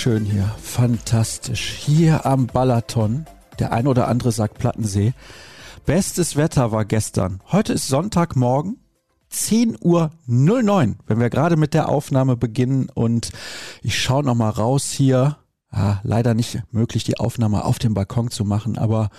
[0.00, 0.50] schön hier.
[0.62, 1.74] Fantastisch.
[1.76, 3.26] Hier am Balaton.
[3.58, 5.12] Der ein oder andere sagt Plattensee.
[5.84, 7.42] Bestes Wetter war gestern.
[7.52, 8.78] Heute ist Sonntagmorgen.
[9.30, 10.10] 10.09 Uhr,
[11.06, 13.30] wenn wir gerade mit der Aufnahme beginnen und
[13.82, 15.36] ich schaue noch mal raus hier.
[15.70, 19.10] Ja, leider nicht möglich, die Aufnahme auf dem Balkon zu machen, aber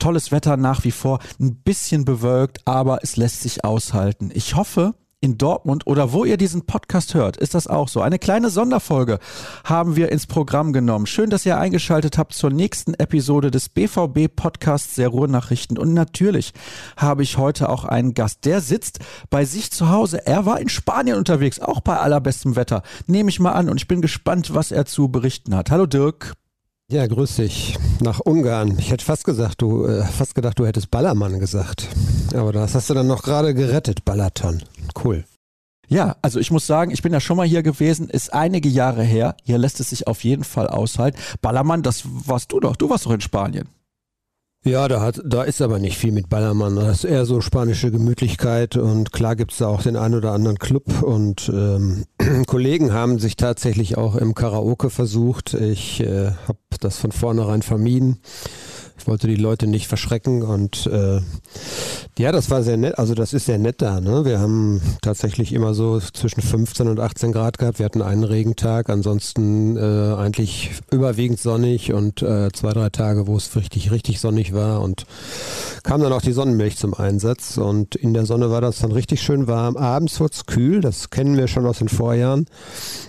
[0.00, 4.32] tolles Wetter nach wie vor, ein bisschen bewölkt, aber es lässt sich aushalten.
[4.34, 4.94] Ich hoffe,
[5.26, 8.00] in Dortmund oder wo ihr diesen Podcast hört, ist das auch so.
[8.00, 9.18] Eine kleine Sonderfolge
[9.64, 11.06] haben wir ins Programm genommen.
[11.06, 15.78] Schön, dass ihr eingeschaltet habt zur nächsten Episode des BVB Podcasts der Ruhrnachrichten.
[15.78, 16.52] Und natürlich
[16.96, 20.24] habe ich heute auch einen Gast, der sitzt bei sich zu Hause.
[20.24, 22.84] Er war in Spanien unterwegs, auch bei allerbestem Wetter.
[23.08, 25.72] Nehme ich mal an und ich bin gespannt, was er zu berichten hat.
[25.72, 26.36] Hallo Dirk.
[26.88, 27.76] Ja, grüß dich.
[28.00, 28.78] Nach Ungarn.
[28.78, 31.88] Ich hätte fast gesagt, du, äh, fast gedacht, du hättest Ballermann gesagt.
[32.32, 34.62] Aber das hast du dann noch gerade gerettet, Balaton.
[35.02, 35.24] Cool.
[35.88, 39.02] Ja, also ich muss sagen, ich bin ja schon mal hier gewesen, ist einige Jahre
[39.02, 39.36] her.
[39.42, 41.18] Hier lässt es sich auf jeden Fall aushalten.
[41.42, 42.76] Ballermann, das warst du doch.
[42.76, 43.68] Du warst doch in Spanien.
[44.66, 46.74] Ja, da, hat, da ist aber nicht viel mit Ballermann.
[46.74, 50.32] Das ist eher so spanische Gemütlichkeit und klar gibt es da auch den einen oder
[50.32, 52.04] anderen Club und ähm,
[52.48, 55.54] Kollegen haben sich tatsächlich auch im Karaoke versucht.
[55.54, 58.18] Ich äh, habe das von vornherein vermieden.
[58.98, 61.20] Ich wollte die Leute nicht verschrecken und äh,
[62.18, 62.98] ja, das war sehr nett.
[62.98, 64.00] Also das ist sehr nett da.
[64.00, 64.24] Ne?
[64.24, 67.78] Wir haben tatsächlich immer so zwischen 15 und 18 Grad gehabt.
[67.78, 73.36] Wir hatten einen Regentag, ansonsten äh, eigentlich überwiegend sonnig und äh, zwei, drei Tage, wo
[73.36, 75.04] es richtig, richtig sonnig war und
[75.82, 79.20] kam dann auch die Sonnenmilch zum Einsatz und in der Sonne war das dann richtig
[79.20, 79.76] schön warm.
[79.76, 82.46] Abends wurde es kühl, das kennen wir schon aus den Vorjahren.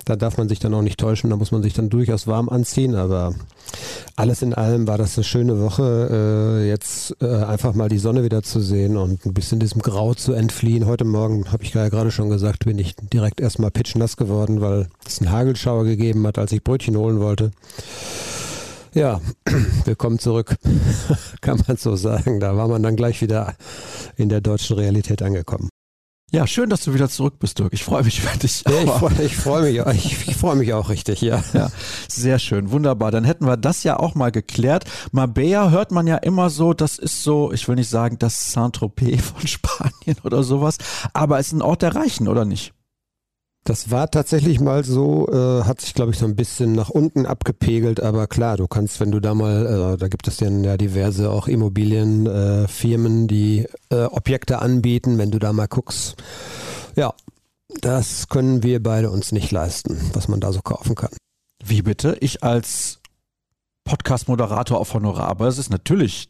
[0.04, 2.50] Da darf man sich dann auch nicht täuschen, da muss man sich dann durchaus warm
[2.50, 3.34] anziehen, aber
[4.18, 6.10] alles in allem war das eine schöne Woche,
[6.62, 10.14] äh, jetzt äh, einfach mal die Sonne wieder zu sehen und ein bisschen diesem Grau
[10.14, 10.86] zu entfliehen.
[10.86, 14.88] Heute Morgen, habe ich ja gerade schon gesagt, bin ich direkt erstmal pitchnass geworden, weil
[15.06, 17.52] es einen Hagelschauer gegeben hat, als ich Brötchen holen wollte.
[18.94, 19.22] Ja,
[19.86, 20.56] willkommen zurück,
[21.42, 22.40] kann man so sagen.
[22.40, 23.56] Da war man dann gleich wieder
[24.16, 25.70] in der deutschen Realität angekommen.
[26.34, 27.72] Ja, schön, dass du wieder zurück bist, Dirk.
[27.72, 28.62] Ich freue mich für dich.
[28.68, 31.42] Ja, ich freue freu mich, auch, ich, ich freu mich auch richtig, ja.
[31.54, 31.72] ja.
[32.10, 33.12] Sehr schön, wunderbar.
[33.12, 34.84] Dann hätten wir das ja auch mal geklärt.
[35.14, 39.22] Marbella hört man ja immer so, das ist so, ich will nicht sagen, das Saint-Tropez
[39.22, 40.80] von Spanien oder sowas,
[41.14, 42.74] aber es ist ein Ort der Reichen, oder nicht?
[43.68, 47.26] Das war tatsächlich mal so, äh, hat sich, glaube ich, so ein bisschen nach unten
[47.26, 51.30] abgepegelt, aber klar, du kannst, wenn du da mal, äh, da gibt es ja diverse
[51.30, 56.16] auch Immobilienfirmen, äh, die äh, Objekte anbieten, wenn du da mal guckst.
[56.96, 57.14] Ja,
[57.82, 61.12] das können wir beide uns nicht leisten, was man da so kaufen kann.
[61.62, 62.16] Wie bitte?
[62.22, 63.00] Ich als
[63.84, 66.30] Podcast-Moderator auf Honorar, aber es ist natürlich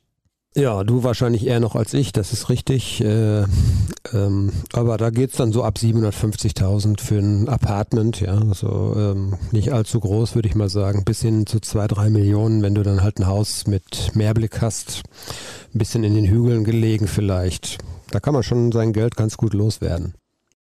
[0.57, 2.99] ja, du wahrscheinlich eher noch als ich, das ist richtig.
[3.01, 3.43] Äh,
[4.13, 8.39] ähm, aber da geht's dann so ab 750.000 für ein Apartment, ja.
[8.39, 11.05] Also ähm, nicht allzu groß, würde ich mal sagen.
[11.05, 15.03] Bis hin zu zwei, drei Millionen, wenn du dann halt ein Haus mit Mehrblick hast.
[15.75, 17.77] Ein bisschen in den Hügeln gelegen vielleicht.
[18.09, 20.15] Da kann man schon sein Geld ganz gut loswerden.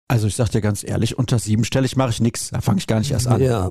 [0.08, 2.48] Also ich sag dir ganz ehrlich, unter siebenstellig mache ich nichts.
[2.50, 3.42] Da fange ich gar nicht erst an.
[3.42, 3.70] Ja,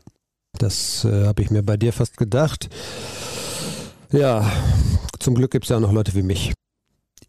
[0.59, 2.69] das äh, habe ich mir bei dir fast gedacht.
[4.11, 4.51] Ja,
[5.19, 6.53] zum Glück gibt es ja auch noch Leute wie mich.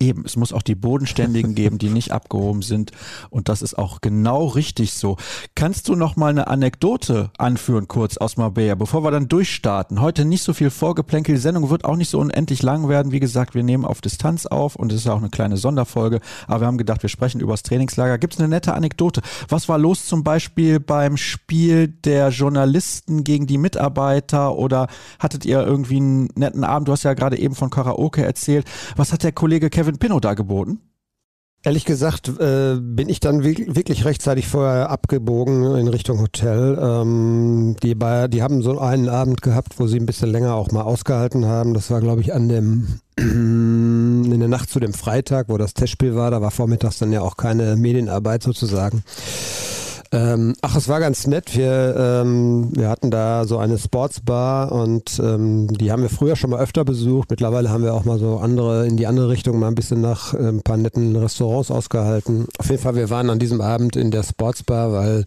[0.03, 2.91] Eben, es muss auch die Bodenständigen geben, die nicht abgehoben sind.
[3.31, 5.17] Und das ist auch genau richtig so.
[5.55, 10.01] Kannst du noch mal eine Anekdote anführen, kurz aus Marbella, bevor wir dann durchstarten?
[10.01, 11.37] Heute nicht so viel Vorgeplänkel.
[11.37, 13.13] Die Sendung wird auch nicht so unendlich lang werden.
[13.13, 16.19] Wie gesagt, wir nehmen auf Distanz auf und es ist auch eine kleine Sonderfolge.
[16.49, 18.19] Aber wir haben gedacht, wir sprechen über das Trainingslager.
[18.19, 19.23] Gibt es eine nette Anekdote?
[19.49, 24.57] Was war los zum Beispiel beim Spiel der Journalisten gegen die Mitarbeiter?
[24.57, 24.89] Oder
[25.21, 26.89] hattet ihr irgendwie einen netten Abend?
[26.89, 28.67] Du hast ja gerade eben von Karaoke erzählt.
[28.97, 30.81] Was hat der Kollege Kevin Kevin Pinot da geboten?
[31.65, 36.77] Ehrlich gesagt äh, bin ich dann wirklich rechtzeitig vorher abgebogen in Richtung Hotel.
[36.81, 40.73] Ähm, die, bei, die haben so einen Abend gehabt, wo sie ein bisschen länger auch
[40.73, 41.73] mal ausgehalten haben.
[41.73, 46.17] Das war, glaube ich, an dem in der Nacht zu dem Freitag, wo das Testspiel
[46.17, 46.33] war.
[46.33, 49.05] Da war vormittags dann ja auch keine Medienarbeit sozusagen.
[50.13, 51.57] Ähm, ach, es war ganz nett.
[51.57, 56.51] Wir, ähm, wir hatten da so eine Sportsbar und ähm, die haben wir früher schon
[56.51, 57.31] mal öfter besucht.
[57.31, 60.35] Mittlerweile haben wir auch mal so andere, in die andere Richtung mal ein bisschen nach
[60.35, 62.47] äh, ein paar netten Restaurants ausgehalten.
[62.59, 65.25] Auf jeden Fall, wir waren an diesem Abend in der Sportsbar, weil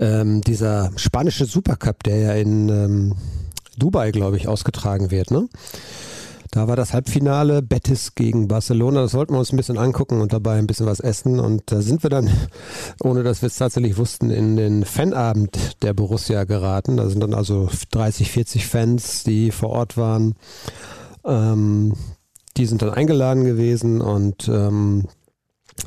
[0.00, 3.14] ähm, dieser spanische Supercup, der ja in ähm,
[3.76, 5.48] Dubai, glaube ich, ausgetragen wird, ne?
[6.50, 9.02] Da war das Halbfinale Betis gegen Barcelona.
[9.02, 11.40] Das wollten wir uns ein bisschen angucken und dabei ein bisschen was essen.
[11.40, 12.30] Und da sind wir dann,
[13.02, 16.96] ohne dass wir es tatsächlich wussten, in den Fanabend der Borussia geraten.
[16.96, 20.34] Da sind dann also 30, 40 Fans, die vor Ort waren.
[21.24, 21.94] Ähm,
[22.56, 25.06] die sind dann eingeladen gewesen und ähm,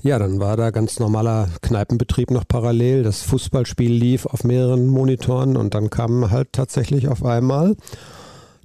[0.03, 3.03] Ja, dann war da ganz normaler Kneipenbetrieb noch parallel.
[3.03, 7.75] Das Fußballspiel lief auf mehreren Monitoren und dann kamen halt tatsächlich auf einmal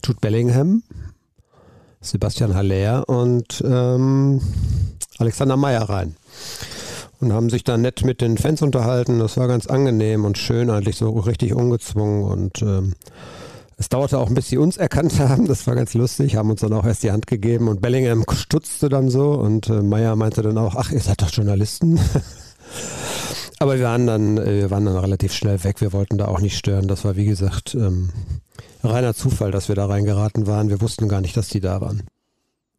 [0.04, 0.82] Jude Bellingham,
[2.06, 4.41] Sebastian Haller und ähm,
[5.19, 6.17] Alexander Meyer rein.
[7.20, 9.19] Und haben sich da nett mit den Fans unterhalten.
[9.19, 12.94] Das war ganz angenehm und schön, eigentlich so richtig ungezwungen und ähm,
[13.79, 15.47] es dauerte auch, bis sie uns erkannt haben.
[15.47, 18.88] Das war ganz lustig, haben uns dann auch erst die Hand gegeben und Bellingham stutzte
[18.88, 21.99] dann so und äh, Meyer meinte dann auch, ach, ihr seid doch Journalisten.
[23.58, 25.81] Aber wir waren dann, äh, wir waren dann relativ schnell weg.
[25.81, 26.88] Wir wollten da auch nicht stören.
[26.88, 28.11] Das war wie gesagt ähm,
[28.86, 30.70] reiner Zufall, dass wir da reingeraten waren.
[30.70, 32.02] Wir wussten gar nicht, dass die da waren.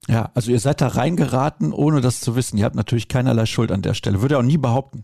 [0.07, 2.57] Ja, also ihr seid da reingeraten, ohne das zu wissen.
[2.57, 4.21] Ihr habt natürlich keinerlei Schuld an der Stelle.
[4.21, 5.03] Würde auch nie behaupten.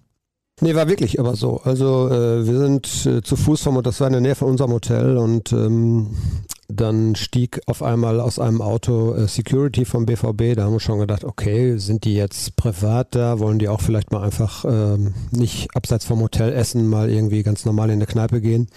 [0.62, 1.62] Nee, war wirklich aber so.
[1.62, 4.72] Also äh, wir sind äh, zu Fuß vom, das war in der Nähe von unserem
[4.72, 6.12] Hotel und ähm,
[6.70, 10.56] dann stieg auf einmal aus einem Auto äh, Security vom BVB.
[10.56, 13.40] Da haben wir schon gedacht, okay, sind die jetzt privat da?
[13.40, 17.66] Wollen die auch vielleicht mal einfach ähm, nicht abseits vom Hotel essen, mal irgendwie ganz
[17.66, 18.68] normal in eine Kneipe gehen?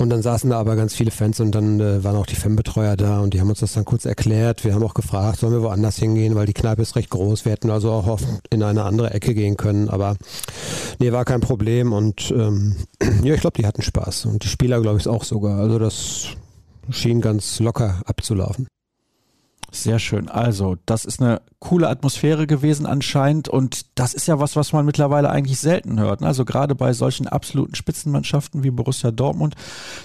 [0.00, 2.96] Und dann saßen da aber ganz viele Fans und dann äh, waren auch die Fanbetreuer
[2.96, 4.64] da und die haben uns das dann kurz erklärt.
[4.64, 7.44] Wir haben auch gefragt, sollen wir woanders hingehen, weil die Kneipe ist recht groß.
[7.44, 10.16] Wir hätten also auch auf, in eine andere Ecke gehen können, aber
[11.00, 12.76] nee, war kein Problem und ähm,
[13.24, 15.58] ja, ich glaube, die hatten Spaß und die Spieler, glaube ich, auch sogar.
[15.58, 16.28] Also das
[16.90, 18.68] schien ganz locker abzulaufen.
[19.70, 20.30] Sehr schön.
[20.30, 24.86] Also, das ist eine coole Atmosphäre gewesen anscheinend und das ist ja was, was man
[24.86, 26.22] mittlerweile eigentlich selten hört.
[26.22, 26.26] Ne?
[26.26, 29.56] Also gerade bei solchen absoluten Spitzenmannschaften wie Borussia Dortmund,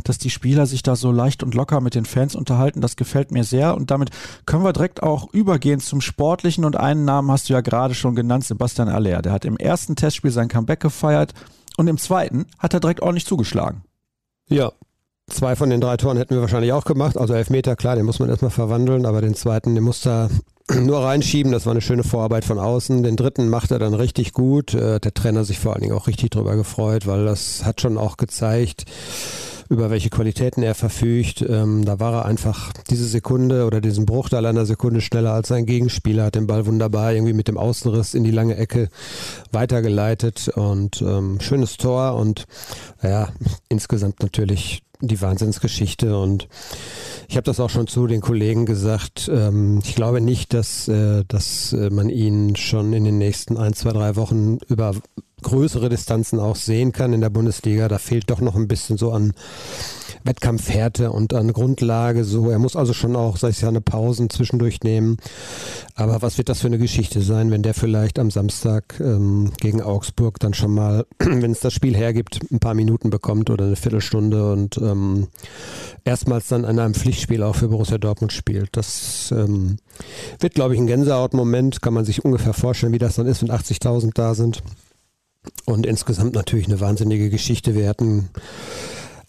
[0.04, 3.32] dass die Spieler sich da so leicht und locker mit den Fans unterhalten, das gefällt
[3.32, 4.10] mir sehr und damit
[4.46, 8.16] können wir direkt auch übergehen zum Sportlichen und einen Namen hast du ja gerade schon
[8.16, 9.22] genannt, Sebastian Aller.
[9.22, 11.34] Der hat im ersten Testspiel sein Comeback gefeiert
[11.78, 13.84] und im zweiten hat er direkt ordentlich zugeschlagen.
[14.50, 14.74] Ja,
[15.30, 17.18] Zwei von den drei Toren hätten wir wahrscheinlich auch gemacht.
[17.18, 20.30] Also Elfmeter, klar, den muss man erstmal verwandeln, aber den zweiten, den muss er
[20.82, 21.52] nur reinschieben.
[21.52, 23.04] Das war eine schöne Vorarbeit von außen.
[23.04, 24.74] Den dritten macht er dann richtig gut.
[24.74, 27.98] Äh, der Trainer sich vor allen Dingen auch richtig drüber gefreut, weil das hat schon
[27.98, 28.84] auch gezeigt,
[29.70, 31.42] über welche Qualitäten er verfügt.
[31.42, 35.66] Ähm, da war er einfach diese Sekunde oder diesen Bruchteil einer Sekunde schneller als sein
[35.66, 38.90] Gegenspieler, hat den Ball wunderbar irgendwie mit dem Außenriss in die lange Ecke
[39.52, 42.46] weitergeleitet und ähm, schönes Tor und
[43.02, 43.30] ja,
[43.70, 46.48] insgesamt natürlich die Wahnsinnsgeschichte und
[47.28, 49.30] ich habe das auch schon zu den Kollegen gesagt.
[49.34, 53.74] Ähm, ich glaube nicht, dass, äh, dass äh, man ihn schon in den nächsten ein,
[53.74, 54.94] zwei, drei Wochen über
[55.42, 57.88] größere Distanzen auch sehen kann in der Bundesliga.
[57.88, 59.34] Da fehlt doch noch ein bisschen so an
[60.24, 62.24] Wettkampfhärte und an Grundlage.
[62.24, 65.18] So, er muss also schon auch, sag ich ja, eine Pausen zwischendurch nehmen.
[65.96, 69.82] Aber was wird das für eine Geschichte sein, wenn der vielleicht am Samstag ähm, gegen
[69.82, 73.76] Augsburg dann schon mal, wenn es das Spiel hergibt, ein paar Minuten bekommt oder eine
[73.76, 75.28] Viertelstunde und ähm,
[76.06, 78.76] erstmals dann an einem Pflichtspiel auch für Borussia Dortmund spielt.
[78.78, 79.78] Das ähm,
[80.40, 81.82] wird, glaube ich, ein Gänsehaut-Moment.
[81.82, 84.64] Kann man sich ungefähr vorstellen, wie das dann ist, wenn 80.000 da sind.
[85.66, 87.76] Und insgesamt natürlich eine wahnsinnige Geschichte.
[87.76, 88.30] Wir hatten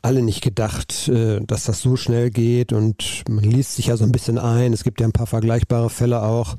[0.05, 4.05] alle nicht gedacht, äh, dass das so schnell geht und man liest sich ja so
[4.05, 4.73] ein bisschen ein.
[4.73, 6.57] Es gibt ja ein paar vergleichbare Fälle auch.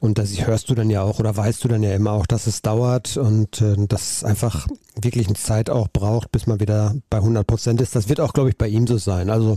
[0.00, 2.46] Und das hörst du dann ja auch oder weißt du dann ja immer auch, dass
[2.46, 4.68] es dauert und äh, dass es einfach
[5.00, 7.96] wirklich eine Zeit auch braucht, bis man wieder bei 100 Prozent ist.
[7.96, 9.28] Das wird auch, glaube ich, bei ihm so sein.
[9.28, 9.56] Also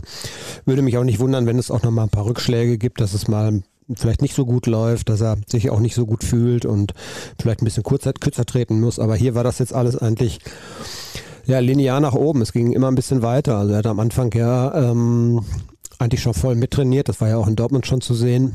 [0.64, 3.14] würde mich auch nicht wundern, wenn es auch noch mal ein paar Rückschläge gibt, dass
[3.14, 3.62] es mal
[3.94, 6.92] vielleicht nicht so gut läuft, dass er sich auch nicht so gut fühlt und
[7.40, 8.98] vielleicht ein bisschen kürzer, kürzer treten muss.
[8.98, 10.40] Aber hier war das jetzt alles eigentlich
[11.46, 12.42] ja, linear nach oben.
[12.42, 13.58] Es ging immer ein bisschen weiter.
[13.58, 15.44] Also er hat am Anfang ja ähm,
[15.98, 17.08] eigentlich schon voll mittrainiert.
[17.08, 18.54] Das war ja auch in Dortmund schon zu sehen.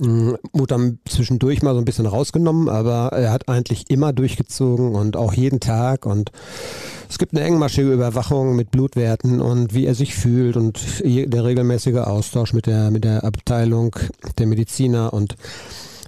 [0.00, 4.94] Mm, wurde dann zwischendurch mal so ein bisschen rausgenommen, aber er hat eigentlich immer durchgezogen
[4.94, 6.32] und auch jeden Tag und
[7.10, 11.96] es gibt eine engmaschige Überwachung mit Blutwerten und wie er sich fühlt und der regelmäßige
[11.96, 13.94] Austausch mit der, mit der Abteilung
[14.38, 15.36] der Mediziner und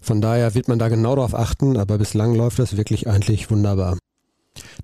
[0.00, 3.98] von daher wird man da genau darauf achten, aber bislang läuft das wirklich eigentlich wunderbar.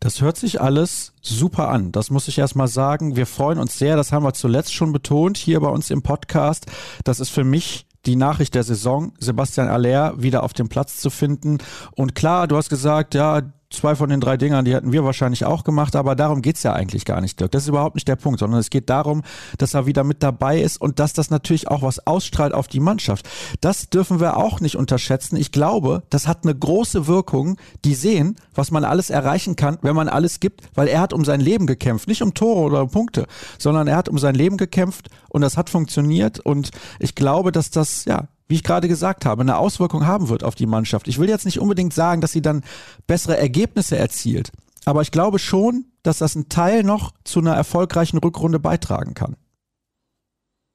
[0.00, 1.92] Das hört sich alles super an.
[1.92, 3.16] Das muss ich erstmal sagen.
[3.16, 3.96] Wir freuen uns sehr.
[3.96, 6.66] Das haben wir zuletzt schon betont hier bei uns im Podcast.
[7.04, 11.10] Das ist für mich die Nachricht der Saison, Sebastian Aller wieder auf dem Platz zu
[11.10, 11.58] finden.
[11.92, 15.44] Und klar, du hast gesagt, ja, zwei von den drei Dingern, die hätten wir wahrscheinlich
[15.44, 17.52] auch gemacht, aber darum geht's ja eigentlich gar nicht, Dirk.
[17.52, 19.22] Das ist überhaupt nicht der Punkt, sondern es geht darum,
[19.58, 22.80] dass er wieder mit dabei ist und dass das natürlich auch was ausstrahlt auf die
[22.80, 23.28] Mannschaft.
[23.60, 25.36] Das dürfen wir auch nicht unterschätzen.
[25.36, 27.56] Ich glaube, das hat eine große Wirkung.
[27.84, 31.24] Die sehen, was man alles erreichen kann, wenn man alles gibt, weil er hat um
[31.24, 33.26] sein Leben gekämpft, nicht um Tore oder um Punkte,
[33.58, 37.70] sondern er hat um sein Leben gekämpft und das hat funktioniert und ich glaube, dass
[37.70, 41.07] das, ja, wie ich gerade gesagt habe, eine Auswirkung haben wird auf die Mannschaft.
[41.07, 42.64] Ich will jetzt nicht unbedingt sagen, dass sie dann
[43.07, 44.50] bessere Ergebnisse erzielt,
[44.85, 49.37] aber ich glaube schon, dass das ein Teil noch zu einer erfolgreichen Rückrunde beitragen kann.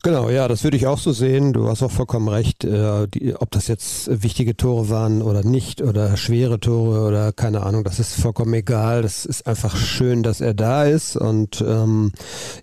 [0.05, 1.51] Genau, ja, das würde ich auch so sehen.
[1.51, 2.63] Du hast auch vollkommen recht.
[2.63, 7.63] Äh, die, ob das jetzt wichtige Tore waren oder nicht oder schwere Tore oder keine
[7.63, 9.01] Ahnung, das ist vollkommen egal.
[9.01, 11.17] Das ist einfach schön, dass er da ist.
[11.17, 12.11] Und ähm,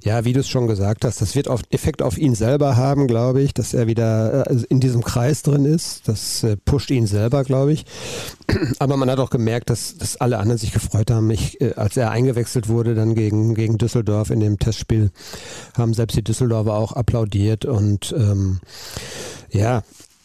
[0.05, 3.09] ja, wie du es schon gesagt hast, das wird auf Effekt auf ihn selber haben,
[3.09, 6.07] glaube ich, dass er wieder äh, in diesem Kreis drin ist.
[6.07, 7.87] Das äh, pusht ihn selber, glaube ich.
[8.79, 11.29] Aber man hat auch gemerkt, dass, dass alle anderen sich gefreut haben.
[11.33, 15.11] Ich, äh, als er eingewechselt wurde, dann gegen, gegen Düsseldorf in dem Testspiel,
[15.77, 17.32] haben selbst die Düsseldorfer auch applaudiert.
[17.65, 18.61] Und ähm,
[19.51, 19.83] ja,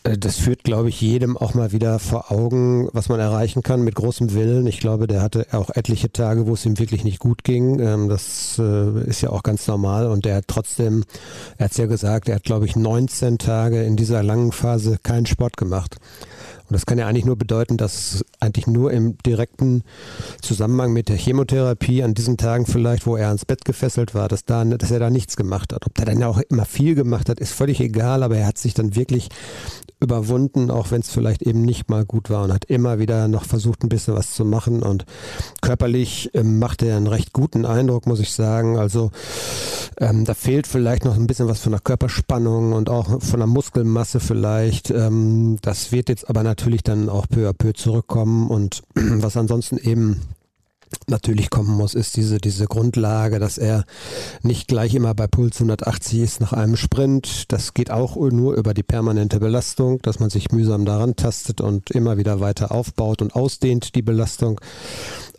[0.07, 3.81] äh, das führt, glaube ich, jedem auch mal wieder vor Augen, was man erreichen kann
[3.81, 4.67] mit großem Willen.
[4.67, 7.79] Ich glaube, der hatte auch etliche Tage, wo es ihm wirklich nicht gut ging.
[7.79, 10.07] Ähm, das äh, ist ja auch ganz normal.
[10.07, 11.03] Und der hat trotzdem,
[11.57, 14.97] er hat es ja gesagt, er hat, glaube ich, 19 Tage in dieser langen Phase
[15.01, 15.97] keinen Sport gemacht.
[16.69, 19.83] Und das kann ja eigentlich nur bedeuten, dass eigentlich nur im direkten
[20.41, 24.45] Zusammenhang mit der Chemotherapie an diesen Tagen vielleicht, wo er ans Bett gefesselt war, dass,
[24.45, 25.85] da, dass er da nichts gemacht hat.
[25.85, 28.73] Ob der dann auch immer viel gemacht hat, ist völlig egal, aber er hat sich
[28.73, 29.29] dann wirklich
[29.99, 33.45] überwunden, auch wenn es vielleicht eben nicht mal gut war und hat immer wieder noch
[33.45, 34.83] versucht, ein bisschen was zu machen.
[34.83, 35.05] Und
[35.61, 38.77] körperlich ähm, macht er einen recht guten Eindruck, muss ich sagen.
[38.77, 39.11] Also
[39.99, 43.47] ähm, da fehlt vielleicht noch ein bisschen was von der Körperspannung und auch von der
[43.47, 44.91] Muskelmasse vielleicht.
[44.91, 49.77] Ähm, das wird jetzt aber natürlich dann auch peu à peu zurückkommen und was ansonsten
[49.77, 50.21] eben
[51.07, 53.85] natürlich kommen muss, ist diese, diese Grundlage, dass er
[54.41, 57.51] nicht gleich immer bei Puls 180 ist nach einem Sprint.
[57.51, 61.91] Das geht auch nur über die permanente Belastung, dass man sich mühsam daran tastet und
[61.91, 64.59] immer wieder weiter aufbaut und ausdehnt die Belastung.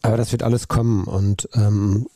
[0.02, 2.06] Aber das wird alles kommen und ähm,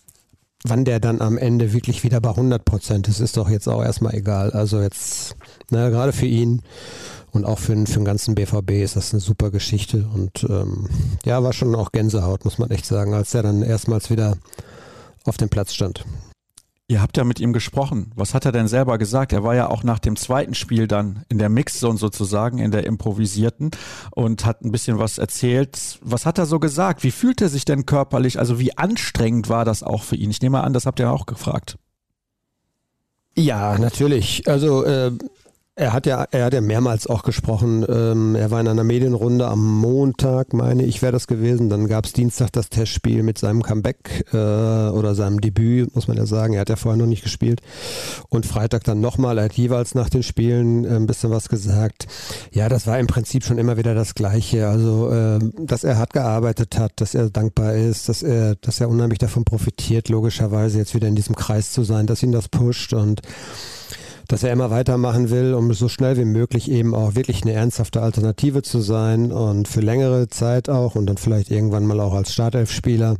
[0.65, 3.83] wann der dann am Ende wirklich wieder bei 100 Prozent ist, ist doch jetzt auch
[3.83, 4.51] erstmal egal.
[4.51, 5.37] Also jetzt,
[5.71, 6.63] na, gerade für ihn
[7.33, 10.09] und auch für, für den ganzen BVB ist das eine super Geschichte.
[10.15, 10.89] Und ähm,
[11.25, 14.37] ja, war schon auch Gänsehaut, muss man echt sagen, als er dann erstmals wieder
[15.25, 16.05] auf dem Platz stand.
[16.89, 18.13] Ihr habt ja mit ihm gesprochen.
[18.17, 19.33] Was hat er denn selber gesagt?
[19.33, 22.85] Er war ja auch nach dem zweiten Spiel dann in der Mixzone sozusagen, in der
[22.85, 23.71] improvisierten
[24.11, 25.99] und hat ein bisschen was erzählt.
[26.03, 27.03] Was hat er so gesagt?
[27.03, 28.39] Wie fühlt er sich denn körperlich?
[28.39, 30.31] Also wie anstrengend war das auch für ihn?
[30.31, 31.79] Ich nehme an, das habt ihr auch gefragt.
[33.37, 34.47] Ja, natürlich.
[34.47, 35.13] Also äh,
[35.75, 37.85] er hat ja, er hat ja mehrmals auch gesprochen.
[37.89, 41.71] Ähm, er war in einer Medienrunde am Montag, meine ich, wäre das gewesen.
[41.71, 46.19] Dann gab es Dienstag das Testspiel mit seinem Comeback äh, oder seinem Debüt, muss man
[46.19, 46.53] ja sagen.
[46.53, 47.63] Er hat ja vorher noch nicht gespielt.
[48.29, 49.39] Und Freitag dann nochmal.
[49.39, 52.07] Er hat jeweils nach den Spielen äh, ein bisschen was gesagt.
[52.51, 54.69] Ja, das war im Prinzip schon immer wieder das Gleiche.
[54.69, 58.91] Also, äh, dass er hart gearbeitet hat, dass er dankbar ist, dass er, dass er
[58.91, 62.93] unheimlich davon profitiert, logischerweise jetzt wieder in diesem Kreis zu sein, dass ihn das pusht
[62.93, 63.23] und
[64.29, 68.03] dass er immer weitermachen will, um so schnell wie möglich eben auch wirklich eine ernsthafte
[68.03, 72.33] Alternative zu sein und für längere Zeit auch und dann vielleicht irgendwann mal auch als
[72.33, 73.17] Startelfspieler.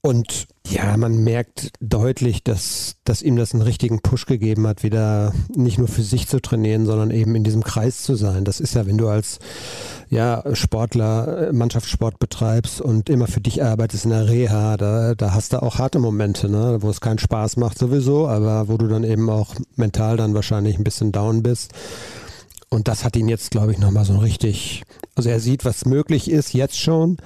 [0.00, 5.32] Und ja, man merkt deutlich, dass, dass ihm das einen richtigen Push gegeben hat, wieder
[5.54, 8.44] nicht nur für sich zu trainieren, sondern eben in diesem Kreis zu sein.
[8.44, 9.38] Das ist ja, wenn du als
[10.10, 15.34] ja, Sportler, äh, Mannschaftssport betreibst und immer für dich arbeitest in der Reha, da, da
[15.34, 18.88] hast du auch harte Momente, ne, wo es keinen Spaß macht sowieso, aber wo du
[18.88, 21.72] dann eben auch mental dann wahrscheinlich ein bisschen down bist.
[22.70, 24.82] Und das hat ihn jetzt, glaube ich, nochmal so richtig,
[25.14, 27.18] also er sieht, was möglich ist, jetzt schon.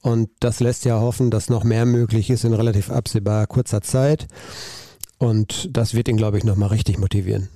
[0.00, 4.26] Und das lässt ja hoffen, dass noch mehr möglich ist in relativ absehbar kurzer Zeit.
[5.18, 7.48] Und das wird ihn, glaube ich, nochmal richtig motivieren.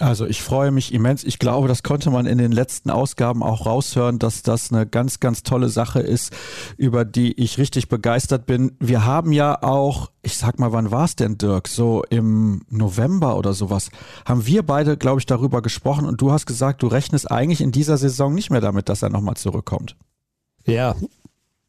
[0.00, 1.24] Also ich freue mich immens.
[1.24, 5.20] Ich glaube, das konnte man in den letzten Ausgaben auch raushören, dass das eine ganz,
[5.20, 6.34] ganz tolle Sache ist,
[6.78, 8.72] über die ich richtig begeistert bin.
[8.80, 11.68] Wir haben ja auch, ich sag mal, wann war es denn, Dirk?
[11.68, 13.90] So im November oder sowas,
[14.24, 17.70] haben wir beide, glaube ich, darüber gesprochen und du hast gesagt, du rechnest eigentlich in
[17.70, 19.96] dieser Saison nicht mehr damit, dass er nochmal zurückkommt.
[20.64, 20.96] Ja,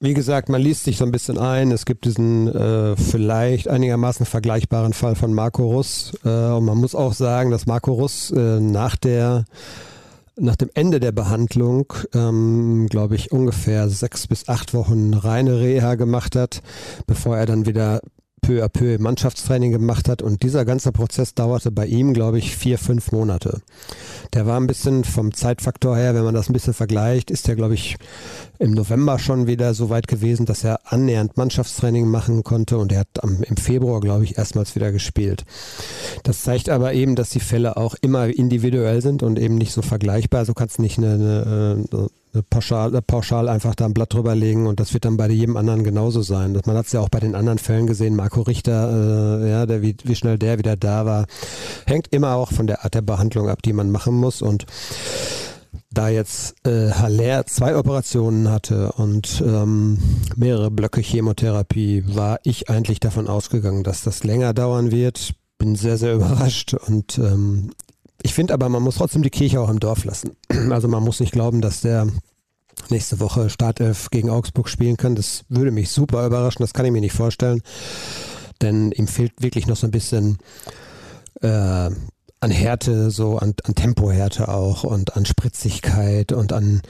[0.01, 1.72] wie gesagt, man liest sich so ein bisschen ein.
[1.72, 6.13] Es gibt diesen äh, vielleicht einigermaßen vergleichbaren Fall von Marco Russ.
[6.25, 9.46] Äh, und man muss auch sagen, dass Marco Russ äh, nach der
[10.38, 15.96] nach dem Ende der Behandlung, ähm, glaube ich, ungefähr sechs bis acht Wochen reine Reha
[15.96, 16.63] gemacht hat,
[17.05, 18.01] bevor er dann wieder
[18.41, 22.55] peu à peu Mannschaftstraining gemacht hat und dieser ganze Prozess dauerte bei ihm, glaube ich,
[22.55, 23.62] vier, fünf Monate.
[24.33, 27.55] Der war ein bisschen vom Zeitfaktor her, wenn man das ein bisschen vergleicht, ist der,
[27.55, 27.98] glaube ich,
[28.60, 33.01] im November schon wieder so weit gewesen, dass er annähernd Mannschaftstraining machen konnte und er
[33.01, 35.45] hat am, im Februar, glaube ich, erstmals wieder gespielt.
[36.24, 39.81] Das zeigt aber eben, dass die Fälle auch immer individuell sind und eben nicht so
[39.81, 40.45] vergleichbar.
[40.45, 42.10] So kannst du nicht eine, eine, eine
[42.50, 45.83] pauschal, pauschal einfach da ein Blatt drüber legen und das wird dann bei jedem anderen
[45.83, 46.59] genauso sein.
[46.65, 49.81] Man hat es ja auch bei den anderen Fällen gesehen, Marco Richter, äh, ja, der,
[49.81, 51.25] wie, wie schnell der wieder da war,
[51.85, 54.65] hängt immer auch von der Art der Behandlung ab, die man machen muss und
[55.89, 59.97] da jetzt äh, Haller zwei Operationen hatte und ähm,
[60.38, 65.97] mehrere Blöcke Chemotherapie, war ich eigentlich davon ausgegangen, dass das länger dauern wird bin sehr,
[65.97, 67.71] sehr überrascht und ähm,
[68.23, 70.31] ich finde aber, man muss trotzdem die Kirche auch im Dorf lassen.
[70.71, 72.07] Also man muss nicht glauben, dass der
[72.89, 75.15] nächste Woche Startelf gegen Augsburg spielen kann.
[75.15, 77.61] Das würde mich super überraschen, das kann ich mir nicht vorstellen.
[78.61, 80.37] Denn ihm fehlt wirklich noch so ein bisschen
[81.41, 81.47] äh,
[82.41, 86.81] an Härte, so an, an Tempohärte auch und an Spritzigkeit und an,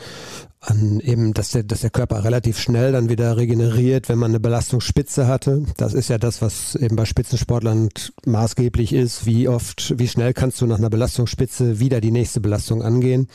[0.61, 4.39] an eben, dass der, dass der Körper relativ schnell dann wieder regeneriert, wenn man eine
[4.39, 5.65] Belastungsspitze hatte.
[5.77, 7.89] Das ist ja das, was eben bei Spitzensportlern
[8.25, 9.25] maßgeblich ist.
[9.25, 13.27] Wie oft, wie schnell kannst du nach einer Belastungsspitze wieder die nächste Belastung angehen?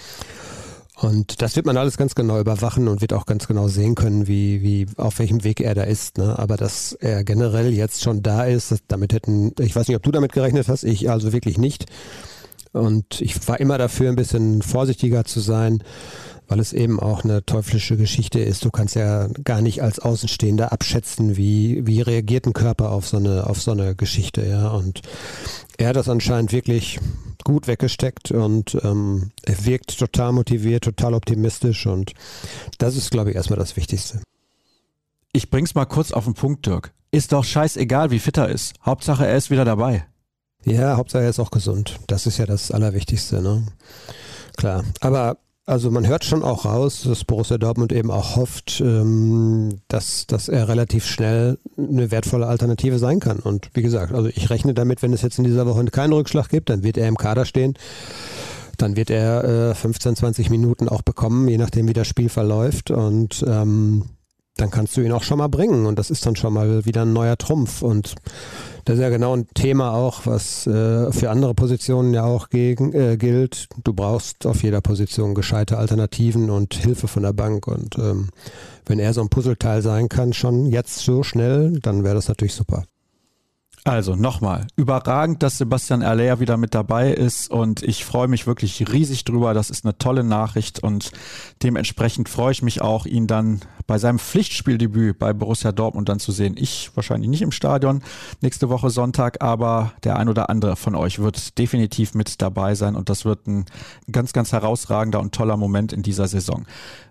[0.98, 4.28] Und das wird man alles ganz genau überwachen und wird auch ganz genau sehen können,
[4.28, 6.16] wie, wie, auf welchem Weg er da ist.
[6.16, 6.38] Ne?
[6.38, 10.12] Aber dass er generell jetzt schon da ist, damit hätten, ich weiß nicht, ob du
[10.12, 11.86] damit gerechnet hast, ich also wirklich nicht.
[12.72, 15.82] Und ich war immer dafür, ein bisschen vorsichtiger zu sein,
[16.48, 18.64] weil es eben auch eine teuflische Geschichte ist.
[18.64, 23.16] Du kannst ja gar nicht als Außenstehender abschätzen, wie, wie reagiert ein Körper auf so
[23.16, 24.68] eine, auf so eine Geschichte, ja.
[24.68, 25.02] Und
[25.78, 27.00] er hat das anscheinend wirklich
[27.44, 32.12] gut weggesteckt und ähm, er wirkt total motiviert, total optimistisch und
[32.78, 34.20] das ist, glaube ich, erstmal das Wichtigste.
[35.32, 36.92] Ich bring's mal kurz auf den Punkt, Dirk.
[37.12, 38.74] Ist doch scheißegal, wie fit er ist.
[38.84, 40.06] Hauptsache, er ist wieder dabei.
[40.64, 42.00] Ja, Hauptsache, er ist auch gesund.
[42.08, 43.66] Das ist ja das Allerwichtigste, ne?
[44.56, 44.84] Klar.
[45.00, 50.28] Aber also man hört schon auch raus, dass Borussia Dortmund eben auch hofft, ähm, dass,
[50.28, 53.40] dass er relativ schnell eine wertvolle Alternative sein kann.
[53.40, 56.48] Und wie gesagt, also ich rechne damit, wenn es jetzt in dieser Woche keinen Rückschlag
[56.48, 57.74] gibt, dann wird er im Kader stehen.
[58.78, 62.92] Dann wird er äh, 15, 20 Minuten auch bekommen, je nachdem wie das Spiel verläuft.
[62.92, 64.04] Und ähm,
[64.56, 65.86] dann kannst du ihn auch schon mal bringen.
[65.86, 67.82] Und das ist dann schon mal wieder ein neuer Trumpf.
[67.82, 68.14] Und
[68.84, 72.92] das ist ja genau ein Thema auch, was äh, für andere Positionen ja auch gegen,
[72.92, 73.68] äh, gilt.
[73.84, 77.66] Du brauchst auf jeder Position gescheite Alternativen und Hilfe von der Bank.
[77.66, 78.30] Und ähm,
[78.86, 82.54] wenn er so ein Puzzleteil sein kann, schon jetzt so schnell, dann wäre das natürlich
[82.54, 82.84] super.
[83.86, 88.92] Also nochmal, überragend, dass Sebastian Aller wieder mit dabei ist und ich freue mich wirklich
[88.92, 89.54] riesig drüber.
[89.54, 91.12] Das ist eine tolle Nachricht und
[91.62, 96.32] dementsprechend freue ich mich auch, ihn dann bei seinem Pflichtspieldebüt bei Borussia Dortmund dann zu
[96.32, 96.56] sehen.
[96.58, 98.02] Ich wahrscheinlich nicht im Stadion
[98.40, 102.96] nächste Woche Sonntag, aber der ein oder andere von euch wird definitiv mit dabei sein
[102.96, 103.66] und das wird ein
[104.10, 106.66] ganz, ganz herausragender und toller Moment in dieser Saison.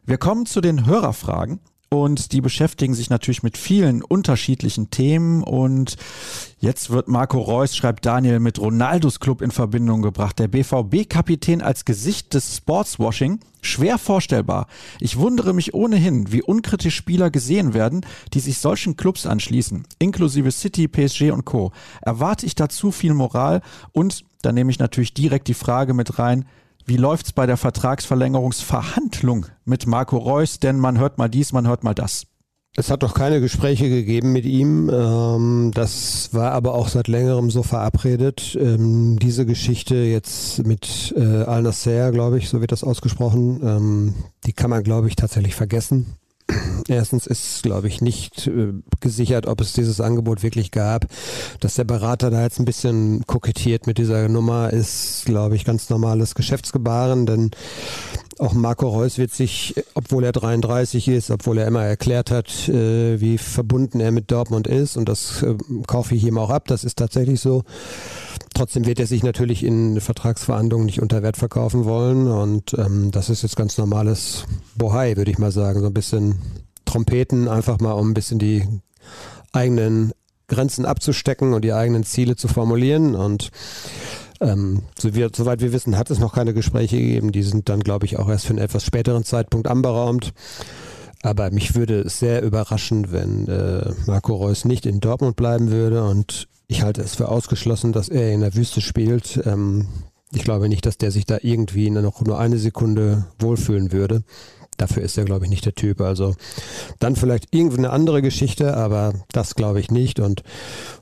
[0.05, 1.61] Wir kommen zu den Hörerfragen.
[1.89, 5.43] Und die beschäftigen sich natürlich mit vielen unterschiedlichen Themen.
[5.43, 5.95] Und
[6.59, 10.39] jetzt wird Marco Reus, schreibt Daniel, mit Ronaldos Club in Verbindung gebracht.
[10.39, 13.39] Der BVB-Kapitän als Gesicht des Sportswashing.
[13.61, 14.67] Schwer vorstellbar.
[14.99, 20.51] Ich wundere mich ohnehin, wie unkritisch Spieler gesehen werden, die sich solchen Clubs anschließen, inklusive
[20.51, 21.71] City, PSG und Co.
[22.01, 23.61] Erwarte ich dazu viel Moral?
[23.91, 26.45] Und da nehme ich natürlich direkt die Frage mit rein,
[26.85, 30.59] wie läuft's bei der Vertragsverlängerungsverhandlung mit Marco Reus?
[30.59, 32.27] Denn man hört mal dies, man hört mal das.
[32.77, 34.89] Es hat doch keine Gespräche gegeben mit ihm.
[34.93, 38.57] Ähm, das war aber auch seit längerem so verabredet.
[38.59, 44.13] Ähm, diese Geschichte jetzt mit äh, Al Nasser, glaube ich, so wird das ausgesprochen, ähm,
[44.45, 46.17] die kann man, glaube ich, tatsächlich vergessen.
[46.87, 51.07] Erstens ist, glaube ich, nicht äh, gesichert, ob es dieses Angebot wirklich gab.
[51.59, 55.89] Dass der Berater da jetzt ein bisschen kokettiert mit dieser Nummer, ist, glaube ich, ganz
[55.89, 57.51] normales Geschäftsgebaren, denn
[58.37, 63.19] auch Marco Reus wird sich, obwohl er 33 ist, obwohl er immer erklärt hat, äh,
[63.19, 65.55] wie verbunden er mit Dortmund ist, und das äh,
[65.87, 67.63] kaufe ich ihm auch ab, das ist tatsächlich so.
[68.55, 73.29] Trotzdem wird er sich natürlich in Vertragsverhandlungen nicht unter Wert verkaufen wollen und ähm, das
[73.29, 74.45] ist jetzt ganz normales
[74.77, 75.81] Bohai, würde ich mal sagen.
[75.81, 76.35] So ein bisschen
[76.85, 78.65] Trompeten, einfach mal um ein bisschen die
[79.51, 80.13] eigenen
[80.47, 83.51] Grenzen abzustecken und die eigenen Ziele zu formulieren und
[84.39, 87.33] ähm, so wir, soweit wir wissen, hat es noch keine Gespräche gegeben.
[87.33, 90.33] Die sind dann, glaube ich, auch erst für einen etwas späteren Zeitpunkt anberaumt.
[91.23, 96.05] Aber mich würde es sehr überraschen, wenn äh, Marco Reus nicht in Dortmund bleiben würde
[96.05, 99.41] und ich halte es für ausgeschlossen, dass er in der Wüste spielt.
[99.45, 99.87] Ähm,
[100.31, 104.23] ich glaube nicht, dass der sich da irgendwie noch nur eine Sekunde wohlfühlen würde.
[104.77, 106.01] Dafür ist er, glaube ich, nicht der Typ.
[106.01, 106.35] Also
[106.99, 110.19] dann vielleicht irgendwie eine andere Geschichte, aber das glaube ich nicht.
[110.19, 110.43] Und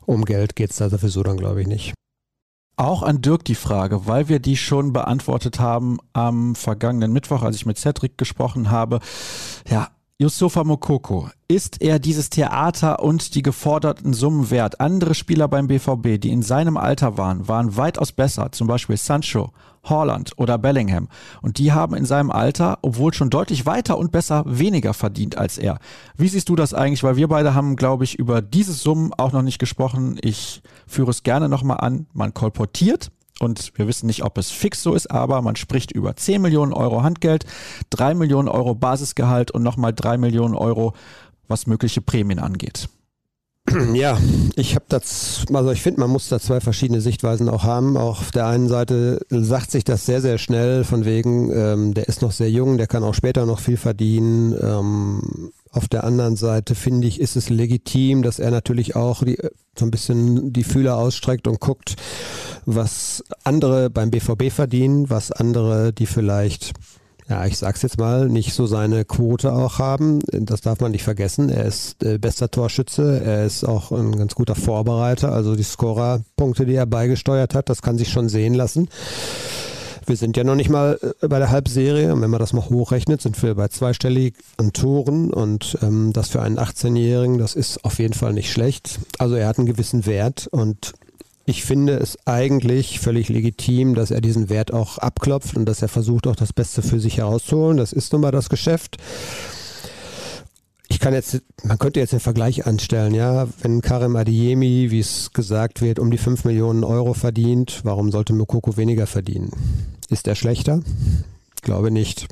[0.05, 1.93] um Geld geht es da sowieso dann, glaube ich, nicht.
[2.75, 7.55] Auch an Dirk die Frage, weil wir die schon beantwortet haben am vergangenen Mittwoch, als
[7.55, 8.99] ich mit Cedric gesprochen habe.
[9.69, 9.89] Ja,
[10.23, 14.79] Yusufa Mokoko, ist er dieses Theater und die geforderten Summen wert?
[14.79, 19.51] Andere Spieler beim BVB, die in seinem Alter waren, waren weitaus besser, zum Beispiel Sancho,
[19.83, 21.09] Holland oder Bellingham.
[21.41, 25.57] Und die haben in seinem Alter, obwohl schon deutlich weiter und besser, weniger verdient als
[25.57, 25.77] er.
[26.15, 27.03] Wie siehst du das eigentlich?
[27.03, 30.17] Weil wir beide haben, glaube ich, über diese Summen auch noch nicht gesprochen.
[30.21, 32.05] Ich führe es gerne nochmal an.
[32.13, 36.15] Man kolportiert, und wir wissen nicht, ob es fix so ist, aber man spricht über
[36.15, 37.45] 10 Millionen Euro Handgeld,
[37.89, 40.93] 3 Millionen Euro Basisgehalt und nochmal 3 Millionen Euro,
[41.47, 42.89] was mögliche Prämien angeht.
[43.93, 44.17] Ja,
[44.55, 47.95] ich habe das, also ich finde, man muss da zwei verschiedene Sichtweisen auch haben.
[47.97, 52.07] Auch auf der einen Seite sagt sich das sehr, sehr schnell, von wegen, ähm, der
[52.07, 54.53] ist noch sehr jung, der kann auch später noch viel verdienen.
[54.61, 59.37] Ähm, auf der anderen Seite finde ich, ist es legitim, dass er natürlich auch die,
[59.77, 61.95] so ein bisschen die Fühler ausstreckt und guckt,
[62.65, 66.73] was andere beim BVB verdienen, was andere, die vielleicht
[67.29, 70.19] ja, ich sag's jetzt mal, nicht so seine Quote auch haben.
[70.27, 71.49] Das darf man nicht vergessen.
[71.49, 75.31] Er ist äh, bester Torschütze, er ist auch ein ganz guter Vorbereiter.
[75.31, 78.89] Also die Scorer-Punkte, die er beigesteuert hat, das kann sich schon sehen lassen.
[80.05, 82.13] Wir sind ja noch nicht mal äh, bei der Halbserie.
[82.13, 85.31] Und wenn man das mal hochrechnet, sind wir bei zweistellig an Toren.
[85.31, 88.99] Und ähm, das für einen 18-Jährigen, das ist auf jeden Fall nicht schlecht.
[89.19, 90.93] Also er hat einen gewissen Wert und
[91.45, 95.89] ich finde es eigentlich völlig legitim, dass er diesen Wert auch abklopft und dass er
[95.89, 97.77] versucht, auch das Beste für sich herauszuholen.
[97.77, 98.97] Das ist nun mal das Geschäft.
[100.87, 105.33] Ich kann jetzt, man könnte jetzt den Vergleich anstellen, ja, wenn Karim Adiemi, wie es
[105.33, 109.51] gesagt wird, um die 5 Millionen Euro verdient, warum sollte Mokoko weniger verdienen?
[110.13, 110.79] Ist er schlechter?
[111.55, 112.27] Ich glaube nicht.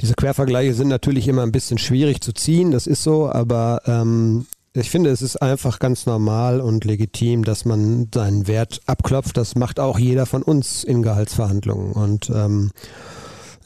[0.00, 4.46] Diese Quervergleiche sind natürlich immer ein bisschen schwierig zu ziehen, das ist so, aber ähm,
[4.74, 9.36] ich finde, es ist einfach ganz normal und legitim, dass man seinen Wert abklopft.
[9.36, 11.92] Das macht auch jeder von uns in Gehaltsverhandlungen.
[11.92, 12.72] Und ähm,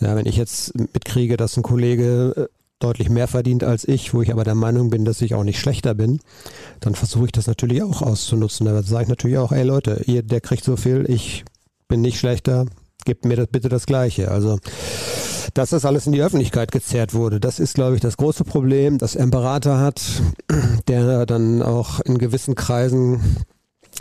[0.00, 2.46] ja, wenn ich jetzt mitkriege, dass ein Kollege äh,
[2.78, 5.58] deutlich mehr verdient als ich, wo ich aber der Meinung bin, dass ich auch nicht
[5.58, 6.20] schlechter bin,
[6.78, 8.66] dann versuche ich das natürlich auch auszunutzen.
[8.66, 11.44] Da sage ich natürlich auch, ey Leute, ihr, der kriegt so viel, ich
[11.88, 12.66] bin nicht schlechter,
[13.04, 14.30] gebt mir das bitte das Gleiche.
[14.30, 14.58] Also
[15.54, 17.40] dass das alles in die Öffentlichkeit gezerrt wurde.
[17.40, 20.02] Das ist, glaube ich, das große Problem, dass einen Berater hat,
[20.88, 23.36] der dann auch in gewissen Kreisen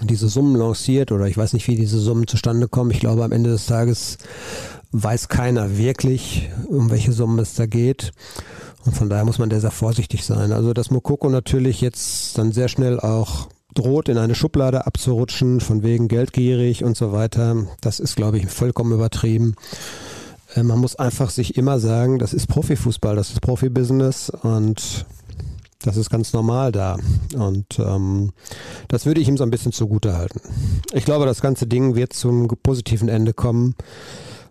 [0.02, 2.92] diese Summen lanciert oder ich weiß nicht, wie diese Summen zustande kommen.
[2.92, 4.18] Ich glaube, am Ende des Tages
[4.92, 8.12] weiß keiner wirklich, um welche Summen es da geht.
[8.86, 10.54] Und von daher muss man sehr vorsichtig sein.
[10.54, 15.84] Also, dass Mokoko natürlich jetzt dann sehr schnell auch droht, in eine Schublade abzurutschen, von
[15.84, 19.56] wegen geldgierig und so weiter, das ist, glaube ich, vollkommen übertrieben.
[20.56, 25.06] Äh, man muss einfach sich immer sagen, das ist Profifußball, das ist Profibusiness und
[25.82, 26.98] das ist ganz normal da.
[27.36, 28.32] Und ähm,
[28.90, 30.42] das würde ich ihm so ein bisschen zugute halten.
[30.94, 33.76] Ich glaube, das ganze Ding wird zum positiven Ende kommen.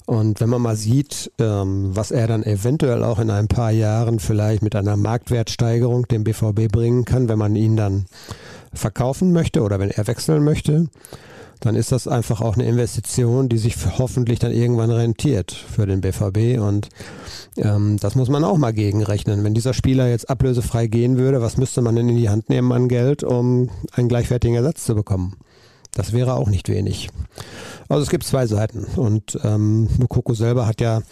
[0.07, 4.21] Und wenn man mal sieht, ähm, was er dann eventuell auch in ein paar Jahren
[4.21, 8.07] vielleicht mit einer Marktwertsteigerung dem BVB bringen kann, wenn man ihn dann
[8.73, 10.89] verkaufen möchte oder wenn er wechseln möchte,
[11.61, 16.01] dann ist das einfach auch eine Investition, die sich hoffentlich dann irgendwann rentiert für den
[16.01, 16.61] BVB.
[16.61, 16.89] Und
[17.57, 19.43] ähm, das muss man auch mal gegenrechnen.
[19.43, 22.71] Wenn dieser Spieler jetzt ablösefrei gehen würde, was müsste man denn in die Hand nehmen
[22.73, 25.37] an Geld, um einen gleichwertigen Ersatz zu bekommen?
[25.93, 27.09] Das wäre auch nicht wenig.
[27.89, 28.85] Also es gibt zwei Seiten.
[28.97, 31.03] Und ähm, Mukoko selber hat ja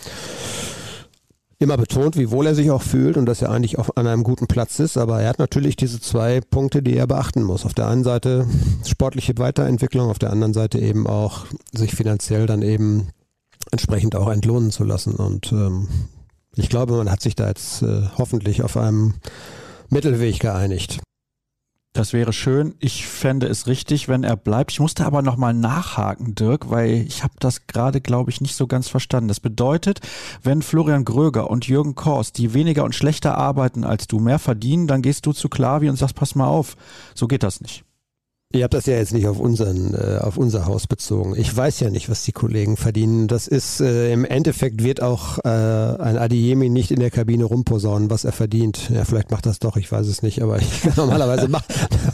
[1.58, 4.24] immer betont, wie wohl er sich auch fühlt und dass er eigentlich auch an einem
[4.24, 4.96] guten Platz ist.
[4.96, 7.64] Aber er hat natürlich diese zwei Punkte, die er beachten muss.
[7.64, 8.46] Auf der einen Seite
[8.84, 13.08] sportliche Weiterentwicklung, auf der anderen Seite eben auch sich finanziell dann eben
[13.70, 15.14] entsprechend auch entlohnen zu lassen.
[15.14, 15.88] Und ähm,
[16.54, 19.14] ich glaube, man hat sich da jetzt äh, hoffentlich auf einem
[19.88, 21.00] Mittelweg geeinigt.
[21.96, 22.74] Das wäre schön.
[22.78, 24.70] Ich fände es richtig, wenn er bleibt.
[24.70, 28.66] Ich musste aber nochmal nachhaken, Dirk, weil ich habe das gerade, glaube ich, nicht so
[28.66, 29.28] ganz verstanden.
[29.28, 30.00] Das bedeutet,
[30.42, 34.86] wenn Florian Gröger und Jürgen Kors, die weniger und schlechter arbeiten als du, mehr verdienen,
[34.86, 36.76] dann gehst du zu Klavi und sagst, pass mal auf,
[37.14, 37.82] so geht das nicht.
[38.52, 41.34] Ihr habt das ja jetzt nicht auf unseren, äh, auf unser Haus bezogen.
[41.36, 43.26] Ich weiß ja nicht, was die Kollegen verdienen.
[43.26, 48.08] Das ist äh, im Endeffekt wird auch äh, ein Adiemi nicht in der Kabine rumposaunen,
[48.08, 48.88] was er verdient.
[48.88, 51.64] Ja, vielleicht macht das doch, ich weiß es nicht, aber ich, normalerweise, mach,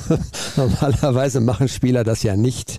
[0.56, 2.78] normalerweise machen Spieler das ja nicht.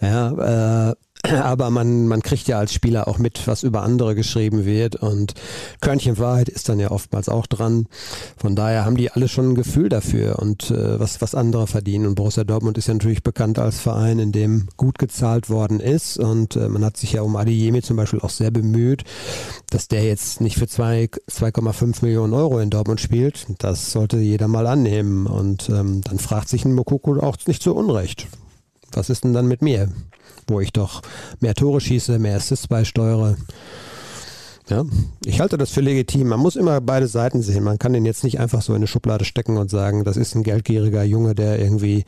[0.00, 0.94] Ja, äh,
[1.42, 5.34] aber man, man kriegt ja als Spieler auch mit, was über andere geschrieben wird und
[5.80, 7.86] Körnchen Wahrheit ist dann ja oftmals auch dran.
[8.36, 12.06] Von daher haben die alle schon ein Gefühl dafür und äh, was, was andere verdienen.
[12.06, 16.18] Und Borussia Dortmund ist ja natürlich bekannt als Verein, in dem gut gezahlt worden ist
[16.18, 19.04] und äh, man hat sich ja um Adeyemi zum Beispiel auch sehr bemüht,
[19.70, 23.46] dass der jetzt nicht für 2,5 Millionen Euro in Dortmund spielt.
[23.58, 27.74] Das sollte jeder mal annehmen und ähm, dann fragt sich ein Mokoko auch nicht zu
[27.74, 28.26] Unrecht.
[28.92, 29.88] Was ist denn dann mit mir?
[30.50, 31.02] Wo ich doch
[31.40, 33.36] mehr Tore schieße, mehr Assists beisteuere.
[34.68, 34.86] Ja,
[35.26, 36.28] ich halte das für legitim.
[36.28, 37.64] Man muss immer beide Seiten sehen.
[37.64, 40.34] Man kann den jetzt nicht einfach so in eine Schublade stecken und sagen, das ist
[40.34, 42.04] ein geldgieriger Junge, der irgendwie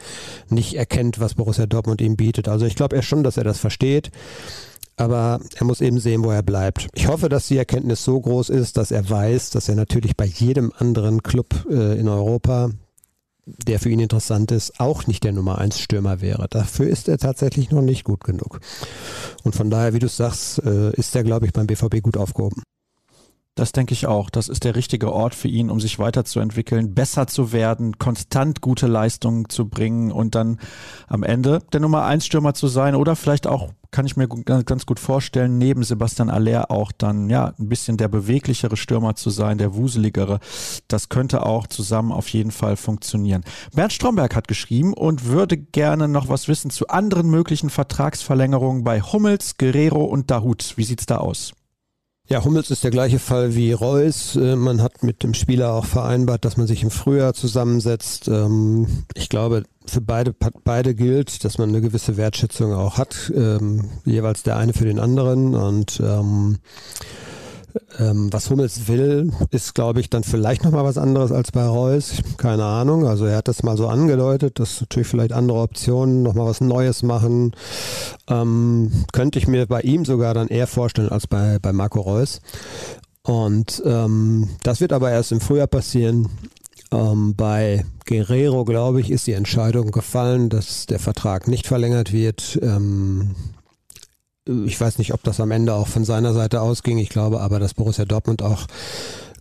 [0.48, 2.48] nicht erkennt, was Borussia Dortmund ihm bietet.
[2.48, 4.10] Also ich glaube schon, dass er das versteht.
[4.96, 6.88] Aber er muss eben sehen, wo er bleibt.
[6.94, 10.24] Ich hoffe, dass die Erkenntnis so groß ist, dass er weiß, dass er natürlich bei
[10.24, 12.70] jedem anderen Club äh, in Europa
[13.46, 16.48] der für ihn interessant ist, auch nicht der Nummer 1 Stürmer wäre.
[16.50, 18.60] Dafür ist er tatsächlich noch nicht gut genug.
[19.44, 22.62] Und von daher, wie du sagst, äh, ist er, glaube ich, beim BVB gut aufgehoben.
[23.56, 24.28] Das denke ich auch.
[24.28, 28.86] Das ist der richtige Ort für ihn, um sich weiterzuentwickeln, besser zu werden, konstant gute
[28.86, 30.60] Leistungen zu bringen und dann
[31.06, 34.84] am Ende der Nummer eins Stürmer zu sein oder vielleicht auch, kann ich mir ganz
[34.84, 39.56] gut vorstellen, neben Sebastian Aller auch dann, ja, ein bisschen der beweglichere Stürmer zu sein,
[39.56, 40.38] der wuseligere.
[40.86, 43.42] Das könnte auch zusammen auf jeden Fall funktionieren.
[43.74, 49.00] Bernd Stromberg hat geschrieben und würde gerne noch was wissen zu anderen möglichen Vertragsverlängerungen bei
[49.00, 50.74] Hummels, Guerrero und Dahut.
[50.76, 51.54] Wie sieht's da aus?
[52.28, 54.34] Ja, Hummels ist der gleiche Fall wie Reus.
[54.34, 58.26] Äh, man hat mit dem Spieler auch vereinbart, dass man sich im Frühjahr zusammensetzt.
[58.26, 60.34] Ähm, ich glaube, für beide,
[60.64, 64.98] beide gilt, dass man eine gewisse Wertschätzung auch hat, ähm, jeweils der eine für den
[64.98, 65.54] anderen.
[65.54, 66.02] Und
[67.98, 72.14] ähm, was Hummels will, ist, glaube ich, dann vielleicht nochmal was anderes als bei Reus.
[72.36, 73.06] Keine Ahnung.
[73.06, 77.02] Also er hat das mal so angedeutet, dass natürlich vielleicht andere Optionen, nochmal was Neues
[77.02, 77.52] machen.
[78.28, 82.40] Ähm, könnte ich mir bei ihm sogar dann eher vorstellen als bei, bei Marco Reus.
[83.22, 86.28] Und ähm, das wird aber erst im Frühjahr passieren.
[86.92, 92.58] Ähm, bei Guerrero, glaube ich, ist die Entscheidung gefallen, dass der Vertrag nicht verlängert wird.
[92.62, 93.34] Ähm,
[94.46, 96.98] ich weiß nicht, ob das am Ende auch von seiner Seite ausging.
[96.98, 98.66] Ich glaube aber, dass Borussia Dortmund auch,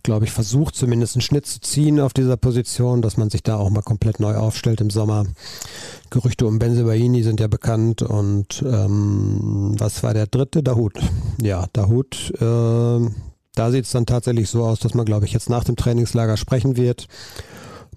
[0.02, 3.56] glaube ich, versucht, zumindest einen Schnitt zu ziehen auf dieser Position, dass man sich da
[3.56, 5.26] auch mal komplett neu aufstellt im Sommer.
[6.10, 10.62] Gerüchte um Benzebaini sind ja bekannt und ähm, was war der dritte?
[10.62, 10.94] Dahut.
[11.40, 12.32] Ja, Dahut.
[12.40, 13.10] Äh,
[13.54, 16.36] da sieht es dann tatsächlich so aus, dass man, glaube ich, jetzt nach dem Trainingslager
[16.36, 17.06] sprechen wird.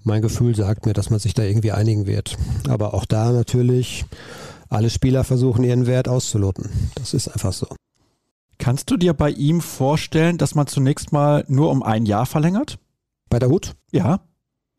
[0.02, 2.38] Mein Gefühl sagt mir, dass man sich da irgendwie einigen wird.
[2.68, 4.06] Aber auch da natürlich
[4.70, 6.70] alle Spieler versuchen ihren Wert auszuloten.
[6.94, 7.66] Das ist einfach so.
[8.58, 12.78] Kannst du dir bei ihm vorstellen, dass man zunächst mal nur um ein Jahr verlängert?
[13.28, 13.74] Bei der Hut?
[13.90, 14.20] Ja.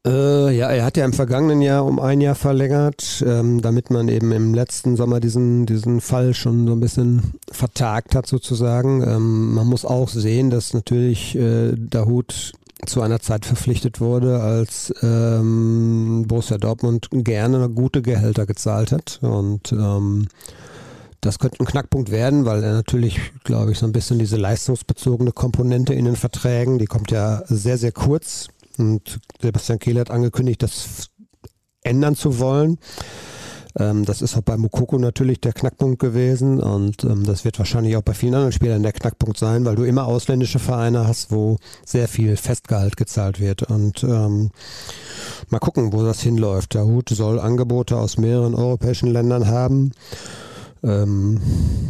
[0.05, 4.07] Äh, ja, er hat ja im vergangenen Jahr um ein Jahr verlängert, ähm, damit man
[4.07, 9.03] eben im letzten Sommer diesen, diesen Fall schon so ein bisschen vertagt hat sozusagen.
[9.03, 12.53] Ähm, man muss auch sehen, dass natürlich äh, Dahut
[12.85, 19.19] zu einer Zeit verpflichtet wurde, als ähm, Borussia Dortmund gerne gute Gehälter gezahlt hat.
[19.21, 20.27] Und ähm,
[21.21, 25.31] das könnte ein Knackpunkt werden, weil er natürlich, glaube ich, so ein bisschen diese leistungsbezogene
[25.31, 28.47] Komponente in den Verträgen, die kommt ja sehr, sehr kurz.
[28.77, 31.09] Und Sebastian Kehl hat angekündigt, das
[31.83, 32.79] ändern zu wollen.
[33.77, 37.95] Ähm, das ist auch bei Mukoko natürlich der Knackpunkt gewesen und ähm, das wird wahrscheinlich
[37.95, 41.57] auch bei vielen anderen Spielern der Knackpunkt sein, weil du immer ausländische Vereine hast, wo
[41.85, 44.51] sehr viel Festgehalt gezahlt wird und ähm,
[45.49, 46.73] mal gucken, wo das hinläuft.
[46.73, 49.91] Der Hut soll Angebote aus mehreren europäischen Ländern haben.
[50.83, 51.39] Ähm,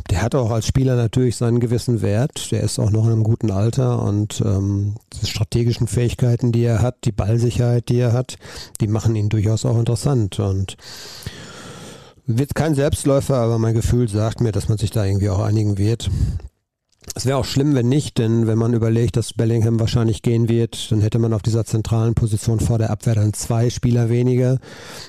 [0.10, 2.52] der hat auch als Spieler natürlich seinen gewissen Wert.
[2.52, 6.82] Der ist auch noch in einem guten Alter und ähm, die strategischen Fähigkeiten, die er
[6.82, 8.38] hat, die Ballsicherheit, die er hat,
[8.82, 10.40] die machen ihn durchaus auch interessant.
[10.40, 10.76] Und
[12.38, 15.78] wird kein Selbstläufer, aber mein Gefühl sagt mir, dass man sich da irgendwie auch einigen
[15.78, 16.10] wird.
[17.16, 20.92] Es wäre auch schlimm, wenn nicht, denn wenn man überlegt, dass Bellingham wahrscheinlich gehen wird,
[20.92, 24.60] dann hätte man auf dieser zentralen Position vor der Abwehr dann zwei Spieler weniger.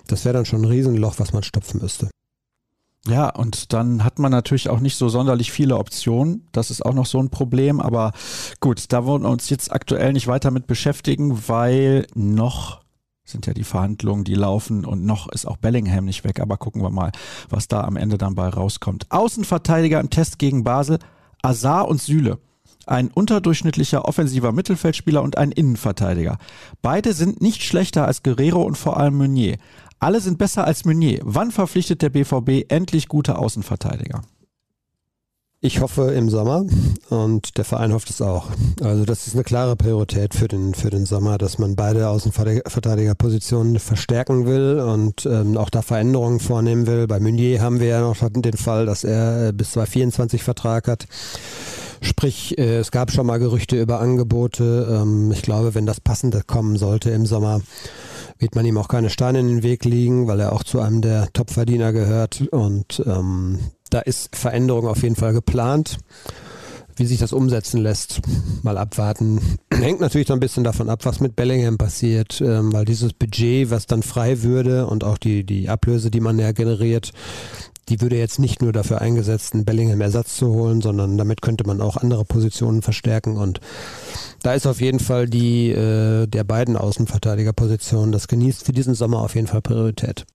[0.08, 2.08] Das wäre dann schon ein Riesenloch, was man stopfen müsste.
[3.06, 6.48] Ja, und dann hat man natürlich auch nicht so sonderlich viele Optionen.
[6.52, 7.80] Das ist auch noch so ein Problem.
[7.80, 8.12] Aber
[8.60, 12.81] gut, da wollen wir uns jetzt aktuell nicht weiter mit beschäftigen, weil noch
[13.24, 16.82] sind ja die Verhandlungen, die laufen und noch ist auch Bellingham nicht weg, aber gucken
[16.82, 17.12] wir mal,
[17.48, 19.06] was da am Ende dann bei rauskommt.
[19.10, 20.98] Außenverteidiger im Test gegen Basel,
[21.42, 22.38] Azar und Süle.
[22.86, 26.38] Ein unterdurchschnittlicher offensiver Mittelfeldspieler und ein Innenverteidiger.
[26.82, 29.58] Beide sind nicht schlechter als Guerrero und vor allem Meunier.
[30.00, 31.20] Alle sind besser als Meunier.
[31.22, 34.22] Wann verpflichtet der BVB endlich gute Außenverteidiger?
[35.64, 36.64] Ich hoffe im Sommer
[37.08, 38.48] und der Verein hofft es auch.
[38.82, 43.78] Also das ist eine klare Priorität für den, für den Sommer, dass man beide Außenverteidigerpositionen
[43.78, 47.06] verstärken will und ähm, auch da Veränderungen vornehmen will.
[47.06, 51.06] Bei Meunier haben wir ja noch den Fall, dass er äh, bis 2024 Vertrag hat.
[52.00, 54.88] Sprich, äh, es gab schon mal Gerüchte über Angebote.
[54.90, 57.60] Ähm, ich glaube, wenn das Passende kommen sollte im Sommer,
[58.40, 61.02] wird man ihm auch keine Steine in den Weg liegen, weil er auch zu einem
[61.02, 63.60] der Topverdiener gehört und ähm,
[63.92, 65.98] da ist Veränderung auf jeden Fall geplant.
[66.96, 68.20] Wie sich das umsetzen lässt,
[68.62, 69.40] mal abwarten.
[69.72, 73.70] Hängt natürlich so ein bisschen davon ab, was mit Bellingham passiert, ähm, weil dieses Budget,
[73.70, 77.12] was dann frei würde und auch die, die Ablöse, die man ja generiert,
[77.88, 81.80] die würde jetzt nicht nur dafür eingesetzt, einen Bellingham-Ersatz zu holen, sondern damit könnte man
[81.80, 83.38] auch andere Positionen verstärken.
[83.38, 83.60] Und
[84.42, 89.20] da ist auf jeden Fall die äh, der beiden Außenverteidigerpositionen, das genießt für diesen Sommer
[89.20, 90.26] auf jeden Fall Priorität.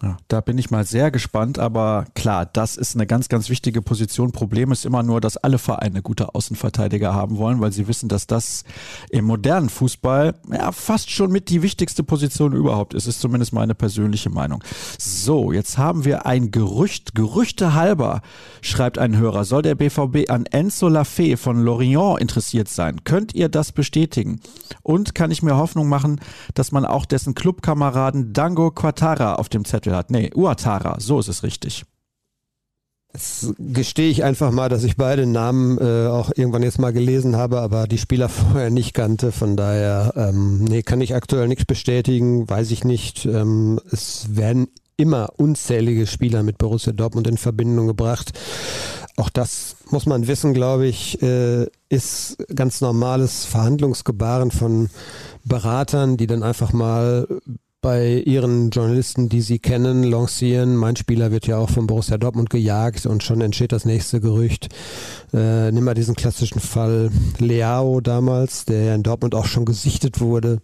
[0.00, 3.82] Ja, da bin ich mal sehr gespannt, aber klar, das ist eine ganz, ganz wichtige
[3.82, 4.30] Position.
[4.30, 8.28] Problem ist immer nur, dass alle Vereine gute Außenverteidiger haben wollen, weil sie wissen, dass
[8.28, 8.62] das
[9.10, 13.08] im modernen Fußball ja, fast schon mit die wichtigste Position überhaupt ist.
[13.08, 14.62] Ist zumindest meine persönliche Meinung.
[14.98, 18.22] So, jetzt haben wir ein Gerücht, Gerüchte halber,
[18.60, 19.44] schreibt ein Hörer.
[19.44, 23.02] Soll der BVB an Enzo Lafay von Lorient interessiert sein?
[23.02, 24.40] Könnt ihr das bestätigen?
[24.84, 26.20] Und kann ich mir Hoffnung machen,
[26.54, 30.10] dass man auch dessen Clubkameraden Dango Quattara auf dem Zettel Titel hat.
[30.10, 31.84] Nee, Uatara, so ist es richtig.
[33.14, 37.36] Jetzt gestehe ich einfach mal, dass ich beide Namen äh, auch irgendwann jetzt mal gelesen
[37.36, 39.32] habe, aber die Spieler vorher nicht kannte.
[39.32, 43.24] Von daher, ähm, nee, kann ich aktuell nichts bestätigen, weiß ich nicht.
[43.24, 48.38] Ähm, es werden immer unzählige Spieler mit Borussia Dortmund in Verbindung gebracht.
[49.16, 54.90] Auch das muss man wissen, glaube ich, äh, ist ganz normales Verhandlungsgebaren von
[55.44, 57.26] Beratern, die dann einfach mal
[57.80, 60.76] bei ihren Journalisten, die sie kennen, lancieren.
[60.76, 64.68] Mein Spieler wird ja auch von Borussia Dortmund gejagt und schon entsteht das nächste Gerücht.
[65.32, 70.58] Äh, nimm mal diesen klassischen Fall Leao damals, der in Dortmund auch schon gesichtet wurde.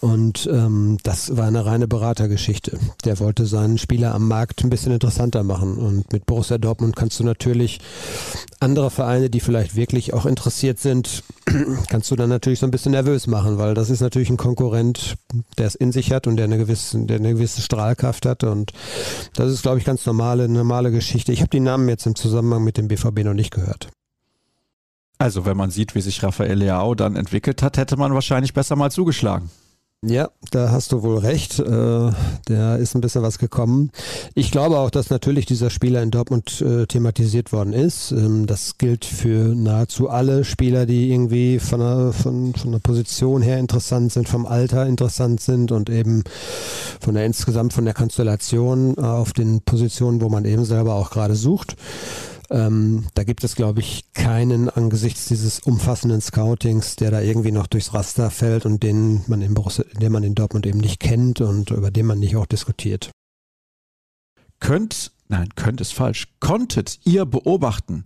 [0.00, 2.78] Und ähm, das war eine reine Beratergeschichte.
[3.04, 5.76] Der wollte seinen Spieler am Markt ein bisschen interessanter machen.
[5.76, 7.80] Und mit Borussia Dortmund kannst du natürlich
[8.60, 11.24] andere Vereine, die vielleicht wirklich auch interessiert sind,
[11.88, 15.16] kannst du dann natürlich so ein bisschen nervös machen, weil das ist natürlich ein Konkurrent,
[15.58, 18.44] der es in sich hat und der eine gewisse, der eine gewisse Strahlkraft hat.
[18.44, 18.72] Und
[19.34, 21.32] das ist, glaube ich, ganz normale, normale Geschichte.
[21.32, 23.88] Ich habe die Namen jetzt im Zusammenhang mit dem BVB noch nicht gehört.
[25.18, 28.76] Also, wenn man sieht, wie sich Rafael Leao dann entwickelt hat, hätte man wahrscheinlich besser
[28.76, 29.50] mal zugeschlagen.
[30.06, 31.58] Ja, da hast du wohl recht.
[31.58, 32.12] Äh,
[32.44, 33.90] da ist ein bisschen was gekommen.
[34.36, 38.12] Ich glaube auch, dass natürlich dieser Spieler in Dortmund äh, thematisiert worden ist.
[38.12, 43.42] Ähm, das gilt für nahezu alle Spieler, die irgendwie von der, von, von der Position
[43.42, 46.22] her interessant sind, vom Alter interessant sind und eben
[47.00, 51.34] von der insgesamt von der Konstellation auf den Positionen, wo man eben selber auch gerade
[51.34, 51.74] sucht.
[52.50, 57.66] Ähm, da gibt es, glaube ich, keinen angesichts dieses umfassenden Scoutings, der da irgendwie noch
[57.66, 61.40] durchs Raster fällt und den man in Borussia, den man in Dortmund eben nicht kennt
[61.40, 63.10] und über den man nicht auch diskutiert.
[64.60, 66.28] Könnt, nein, könnt ist falsch.
[66.40, 68.04] Konntet ihr beobachten,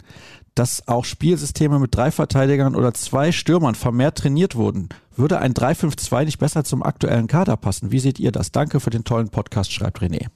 [0.54, 4.88] dass auch Spielsysteme mit drei Verteidigern oder zwei Stürmern vermehrt trainiert wurden?
[5.16, 7.92] Würde ein 3-5-2 nicht besser zum aktuellen Kader passen?
[7.92, 8.50] Wie seht ihr das?
[8.50, 10.28] Danke für den tollen Podcast, schreibt René.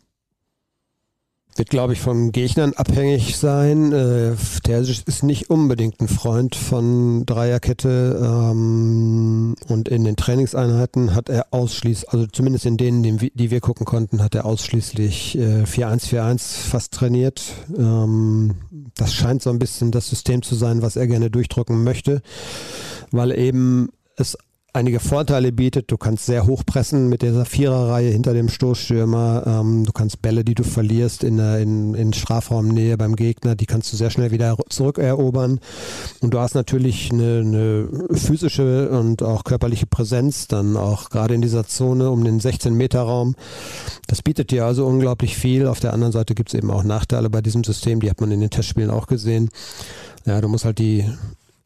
[1.57, 3.91] Wird, glaube ich, von Gegnern abhängig sein.
[3.93, 4.35] Äh,
[4.67, 11.47] der ist nicht unbedingt ein Freund von Dreierkette ähm, und in den Trainingseinheiten hat er
[11.53, 16.93] ausschließlich, also zumindest in denen, die wir gucken konnten, hat er ausschließlich äh, 4-1-4-1 fast
[16.93, 17.43] trainiert.
[17.77, 18.57] Ähm,
[18.95, 22.21] das scheint so ein bisschen das System zu sein, was er gerne durchdrücken möchte,
[23.11, 24.37] weil eben es
[24.77, 25.91] einige Vorteile bietet.
[25.91, 29.45] Du kannst sehr hoch pressen mit dieser Viererreihe hinter dem Stoßstürmer.
[29.47, 33.93] Ähm, du kannst Bälle, die du verlierst in, in, in Strafraumnähe beim Gegner, die kannst
[33.93, 35.61] du sehr schnell wieder zurückerobern.
[36.21, 41.41] Und du hast natürlich eine, eine physische und auch körperliche Präsenz, dann auch gerade in
[41.41, 43.35] dieser Zone um den 16-Meter-Raum.
[44.07, 45.67] Das bietet dir also unglaublich viel.
[45.67, 48.31] Auf der anderen Seite gibt es eben auch Nachteile bei diesem System, die hat man
[48.31, 49.49] in den Testspielen auch gesehen.
[50.27, 51.07] Ja, du musst halt die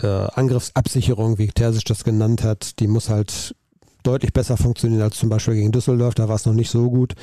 [0.02, 3.54] äh, Angriffsabsicherung, wie Terzic das genannt hat, die muss halt
[4.02, 6.14] deutlich besser funktionieren als zum Beispiel gegen Düsseldorf.
[6.14, 7.14] Da war es noch nicht so gut.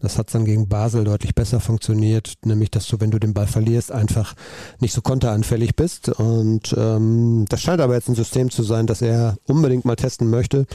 [0.00, 3.46] Das hat dann gegen Basel deutlich besser funktioniert, nämlich dass du, wenn du den Ball
[3.46, 4.34] verlierst, einfach
[4.80, 6.08] nicht so konteranfällig bist.
[6.08, 10.28] Und ähm, das scheint aber jetzt ein System zu sein, das er unbedingt mal testen
[10.30, 10.66] möchte.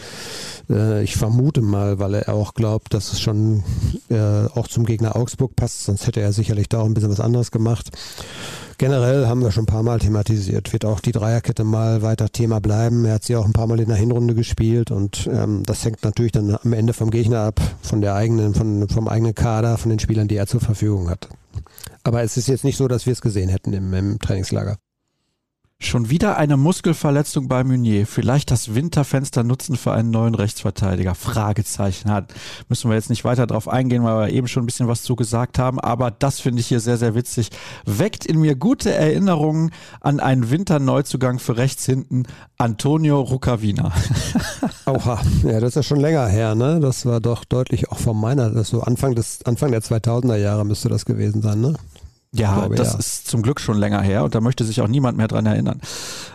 [0.69, 3.63] Äh, ich vermute mal, weil er auch glaubt, dass es schon
[4.09, 7.19] äh, auch zum Gegner Augsburg passt, sonst hätte er sicherlich da auch ein bisschen was
[7.19, 7.89] anderes gemacht.
[8.81, 10.73] Generell haben wir schon ein paar Mal thematisiert.
[10.73, 13.05] Wird auch die Dreierkette mal weiter Thema bleiben.
[13.05, 16.03] Er hat sie auch ein paar Mal in der Hinrunde gespielt und ähm, das hängt
[16.03, 19.91] natürlich dann am Ende vom Gegner ab, von der eigenen, von, vom eigenen Kader, von
[19.91, 21.29] den Spielern, die er zur Verfügung hat.
[22.01, 24.77] Aber es ist jetzt nicht so, dass wir es gesehen hätten im, im Trainingslager.
[25.83, 28.05] Schon wieder eine Muskelverletzung bei Meunier.
[28.05, 31.15] Vielleicht das Winterfenster nutzen für einen neuen Rechtsverteidiger.
[31.15, 32.31] Fragezeichen hat.
[32.69, 35.15] Müssen wir jetzt nicht weiter drauf eingehen, weil wir eben schon ein bisschen was zu
[35.15, 35.79] gesagt haben.
[35.79, 37.49] Aber das finde ich hier sehr, sehr witzig.
[37.83, 42.23] Weckt in mir gute Erinnerungen an einen Winterneuzugang für rechts hinten.
[42.59, 43.91] Antonio Rucavina.
[44.85, 45.19] Oha.
[45.43, 46.79] Ja, das ist ja schon länger her, ne?
[46.79, 50.63] Das war doch deutlich auch von meiner, das so Anfang des, Anfang der 2000er Jahre
[50.63, 51.73] müsste das gewesen sein, ne?
[52.33, 52.99] Ja, glaube, das ja.
[52.99, 55.81] ist zum Glück schon länger her und da möchte sich auch niemand mehr dran erinnern.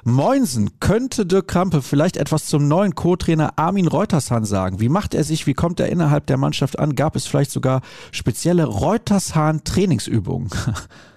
[0.05, 4.79] Moinsen, könnte Dirk Krampe vielleicht etwas zum neuen Co-Trainer Armin Reutershahn sagen?
[4.79, 5.47] Wie macht er sich?
[5.47, 6.97] Wie kommt er innerhalb der Mannschaft an?
[6.97, 7.81] Gab es vielleicht sogar
[8.13, 10.51] spezielle Reutershahn-Trainingsübungen?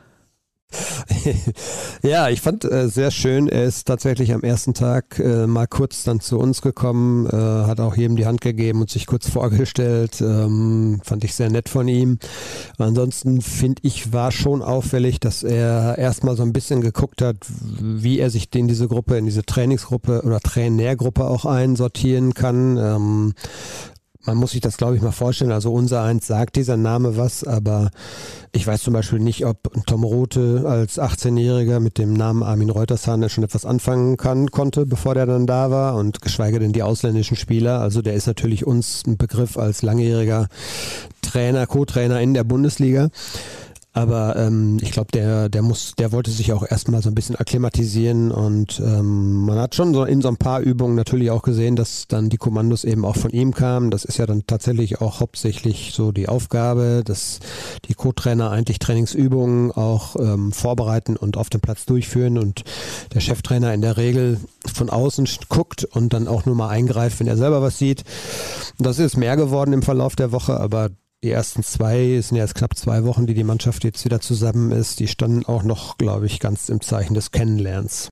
[2.01, 3.47] ja, ich fand äh, sehr schön.
[3.47, 7.80] Er ist tatsächlich am ersten Tag äh, mal kurz dann zu uns gekommen, äh, hat
[7.80, 10.21] auch jedem die Hand gegeben und sich kurz vorgestellt.
[10.21, 12.19] Ähm, fand ich sehr nett von ihm.
[12.77, 17.38] Ansonsten finde ich, war schon auffällig, dass er erstmal so ein bisschen geguckt hat,
[17.80, 22.77] wie er sich in diese Gruppe, in diese Trainingsgruppe oder Trainärgruppe auch einsortieren kann.
[22.77, 23.34] Ähm,
[24.30, 25.51] man muss sich das, glaube ich, mal vorstellen.
[25.51, 27.89] Also unser eins sagt dieser Name was, aber
[28.51, 29.57] ich weiß zum Beispiel nicht, ob
[29.88, 35.15] Tom Rote als 18-Jähriger mit dem Namen Armin Reutershahn schon etwas anfangen kann, konnte, bevor
[35.15, 37.80] der dann da war und geschweige denn die ausländischen Spieler.
[37.80, 40.47] Also der ist natürlich uns ein Begriff als langjähriger
[41.23, 43.09] Trainer, Co-Trainer in der Bundesliga.
[43.92, 47.36] Aber ähm, ich glaube, der, der muss, der wollte sich auch erstmal so ein bisschen
[47.36, 51.76] akklimatisieren und ähm, man hat schon so in so ein paar Übungen natürlich auch gesehen,
[51.76, 53.90] dass dann die Kommandos eben auch von ihm kamen.
[53.90, 57.40] Das ist ja dann tatsächlich auch hauptsächlich so die Aufgabe, dass
[57.86, 62.64] die Co-Trainer eigentlich Trainingsübungen auch ähm, vorbereiten und auf dem Platz durchführen und
[63.16, 64.40] der Cheftrainer in der Regel
[64.72, 68.04] von außen guckt und dann auch nur mal eingreift, wenn er selber was sieht.
[68.78, 70.90] Das ist mehr geworden im Verlauf der Woche, aber
[71.24, 74.72] die ersten zwei, sind ja jetzt knapp zwei Wochen, die die Mannschaft jetzt wieder zusammen
[74.72, 78.09] ist, die standen auch noch, glaube ich, ganz im Zeichen des Kennenlernens.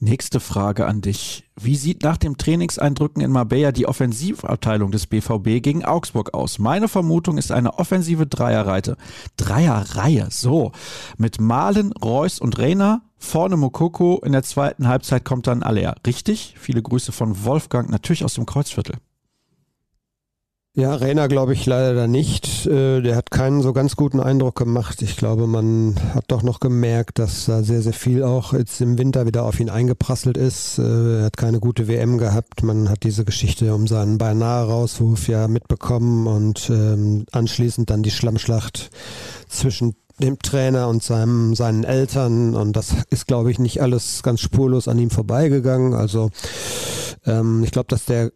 [0.00, 1.44] Nächste Frage an dich.
[1.60, 6.60] Wie sieht nach dem Trainingseindrücken in Marbella die Offensivabteilung des BVB gegen Augsburg aus?
[6.60, 8.96] Meine Vermutung ist eine offensive Dreierreite.
[9.36, 10.70] Dreierreihe, so.
[11.16, 13.02] Mit Malen, Reus und Reiner.
[13.16, 14.20] Vorne Mokoko.
[14.24, 15.96] In der zweiten Halbzeit kommt dann Aller.
[16.06, 16.54] Richtig?
[16.56, 18.98] Viele Grüße von Wolfgang, natürlich aus dem Kreuzviertel.
[20.74, 22.66] Ja, Rainer glaube ich leider nicht.
[22.66, 25.02] Äh, der hat keinen so ganz guten Eindruck gemacht.
[25.02, 28.96] Ich glaube, man hat doch noch gemerkt, dass da sehr, sehr viel auch jetzt im
[28.96, 30.78] Winter wieder auf ihn eingeprasselt ist.
[30.78, 32.62] Äh, er hat keine gute WM gehabt.
[32.62, 38.12] Man hat diese Geschichte um seinen beinahe Rauswurf ja mitbekommen und ähm, anschließend dann die
[38.12, 38.90] Schlammschlacht
[39.48, 44.40] zwischen dem Trainer und seinem, seinen Eltern und das ist, glaube ich, nicht alles ganz
[44.40, 45.94] spurlos an ihm vorbeigegangen.
[45.94, 46.30] Also
[47.24, 48.30] ähm, ich glaube, dass der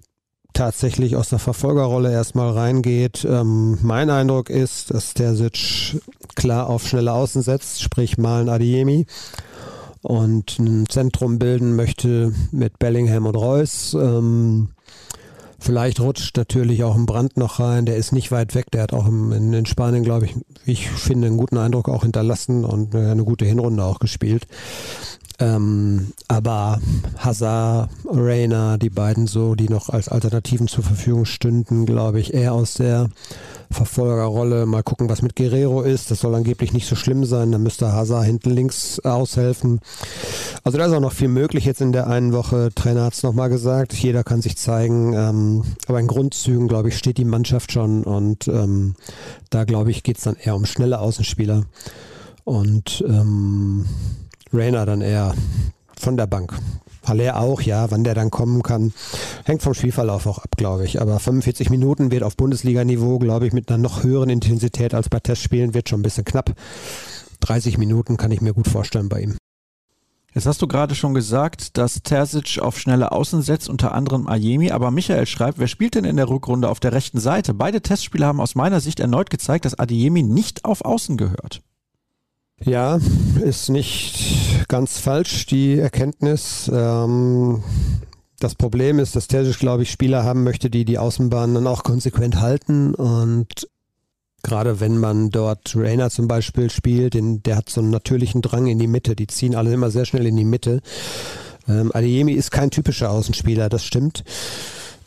[0.52, 3.26] tatsächlich aus der Verfolgerrolle erstmal reingeht.
[3.28, 6.00] Ähm, mein Eindruck ist, dass der Terzic
[6.34, 9.06] klar auf schnelle Außen setzt, sprich Malen Adiemi
[10.02, 13.94] und ein Zentrum bilden möchte mit Bellingham und Reus.
[13.94, 14.68] Ähm,
[15.58, 18.92] vielleicht rutscht natürlich auch ein Brand noch rein, der ist nicht weit weg, der hat
[18.92, 20.34] auch im, in, in, Spanien, glaube ich,
[20.66, 24.46] ich finde, einen guten Eindruck auch hinterlassen und eine gute Hinrunde auch gespielt.
[25.38, 26.80] Ähm, aber
[27.18, 32.52] Hazard, Rainer, die beiden so, die noch als Alternativen zur Verfügung stünden, glaube ich, eher
[32.52, 33.08] aus der
[33.70, 34.66] Verfolgerrolle.
[34.66, 36.10] Mal gucken, was mit Guerrero ist.
[36.10, 37.52] Das soll angeblich nicht so schlimm sein.
[37.52, 39.80] Da müsste Hazard hinten links aushelfen.
[40.62, 42.70] Also da ist auch noch viel möglich jetzt in der einen Woche.
[42.74, 43.94] Trainer hat es nochmal gesagt.
[43.94, 45.14] Jeder kann sich zeigen.
[45.14, 48.04] Ähm, aber in Grundzügen, glaube ich, steht die Mannschaft schon.
[48.04, 48.94] Und ähm,
[49.50, 51.64] da, glaube ich, geht es dann eher um schnelle Außenspieler.
[52.44, 53.86] Und ähm,
[54.52, 55.34] Rainer dann eher
[55.98, 56.58] von der Bank.
[57.04, 58.92] Haller auch, ja, wann der dann kommen kann,
[59.44, 61.00] hängt vom Spielverlauf auch ab, glaube ich.
[61.00, 65.18] Aber 45 Minuten wird auf Bundesliga-Niveau, glaube ich, mit einer noch höheren Intensität als bei
[65.18, 66.52] Testspielen, wird schon ein bisschen knapp.
[67.40, 69.36] 30 Minuten kann ich mir gut vorstellen bei ihm.
[70.34, 74.70] Jetzt hast du gerade schon gesagt, dass Terzic auf schnelle Außen setzt, unter anderem Ayemi,
[74.70, 77.52] aber Michael schreibt, wer spielt denn in der Rückrunde auf der rechten Seite?
[77.52, 81.60] Beide Testspiele haben aus meiner Sicht erneut gezeigt, dass Adeyemi nicht auf Außen gehört.
[82.64, 83.00] Ja,
[83.42, 86.70] ist nicht ganz falsch, die Erkenntnis.
[86.72, 87.62] Ähm,
[88.38, 91.82] das Problem ist, dass Terzic, glaube ich, Spieler haben möchte, die die Außenbahn dann auch
[91.82, 93.68] konsequent halten und
[94.42, 98.66] gerade wenn man dort Rainer zum Beispiel spielt, den, der hat so einen natürlichen Drang
[98.66, 99.14] in die Mitte.
[99.14, 100.80] Die ziehen alle immer sehr schnell in die Mitte.
[101.68, 104.24] Ähm, Adeyemi ist kein typischer Außenspieler, das stimmt.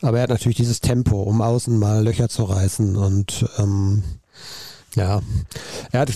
[0.02, 2.96] Aber er hat natürlich dieses Tempo, um außen mal Löcher zu reißen.
[2.96, 4.04] Und ähm,
[4.96, 5.22] ja,
[5.92, 6.12] er hat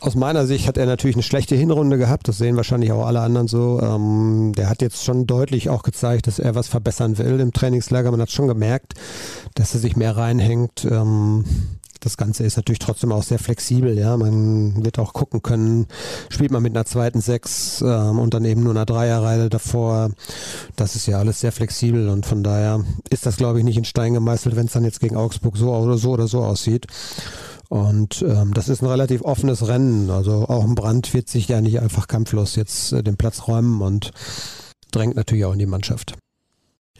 [0.00, 3.20] aus meiner Sicht hat er natürlich eine schlechte Hinrunde gehabt, das sehen wahrscheinlich auch alle
[3.20, 3.80] anderen so.
[3.80, 8.10] Ähm, der hat jetzt schon deutlich auch gezeigt, dass er was verbessern will im Trainingslager.
[8.10, 8.94] Man hat schon gemerkt,
[9.54, 10.84] dass er sich mehr reinhängt.
[10.84, 11.44] Ähm,
[12.04, 14.16] das Ganze ist natürlich trotzdem auch sehr flexibel, ja.
[14.16, 15.86] Man wird auch gucken können,
[16.28, 20.10] spielt man mit einer zweiten Sechs ähm, und dann eben nur einer Dreierreihe davor.
[20.76, 23.84] Das ist ja alles sehr flexibel und von daher ist das, glaube ich, nicht in
[23.84, 26.86] Stein gemeißelt, wenn es dann jetzt gegen Augsburg so oder so oder so aussieht.
[27.68, 30.10] Und ähm, das ist ein relativ offenes Rennen.
[30.10, 33.80] Also auch ein Brand wird sich ja nicht einfach kampflos jetzt äh, den Platz räumen
[33.80, 34.12] und
[34.90, 36.14] drängt natürlich auch in die Mannschaft.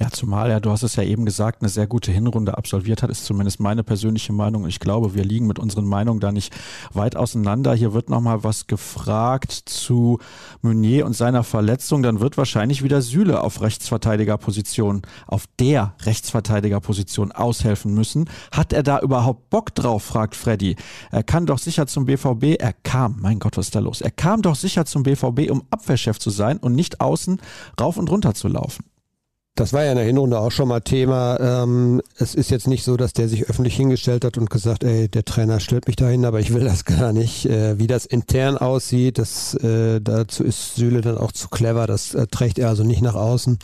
[0.01, 3.11] Ja, zumal er, du hast es ja eben gesagt, eine sehr gute Hinrunde absolviert hat,
[3.11, 4.65] ist zumindest meine persönliche Meinung.
[4.65, 6.53] Und ich glaube, wir liegen mit unseren Meinungen da nicht
[6.93, 7.75] weit auseinander.
[7.75, 10.19] Hier wird nochmal was gefragt zu
[10.63, 12.03] Meunier und seiner Verletzung.
[12.03, 18.29] Dann wird wahrscheinlich wieder Süle auf Rechtsverteidigerposition, auf der Rechtsverteidigerposition aushelfen müssen.
[18.51, 20.75] Hat er da überhaupt Bock drauf, fragt Freddy.
[21.13, 24.01] Er kann doch sicher zum BVB, er kam, mein Gott, was ist da los?
[24.01, 27.41] Er kam doch sicher zum BVB, um Abwehrchef zu sein und nicht außen
[27.81, 28.85] rauf und runter zu laufen.
[29.57, 31.39] Das war ja in der Hinrunde auch schon mal Thema.
[31.39, 35.09] Ähm, es ist jetzt nicht so, dass der sich öffentlich hingestellt hat und gesagt, ey,
[35.09, 37.47] der Trainer stellt mich dahin, aber ich will das gar nicht.
[37.47, 41.87] Äh, wie das intern aussieht, das, äh, dazu ist Süle dann auch zu clever.
[41.87, 43.61] Das äh, trägt er also nicht nach außen.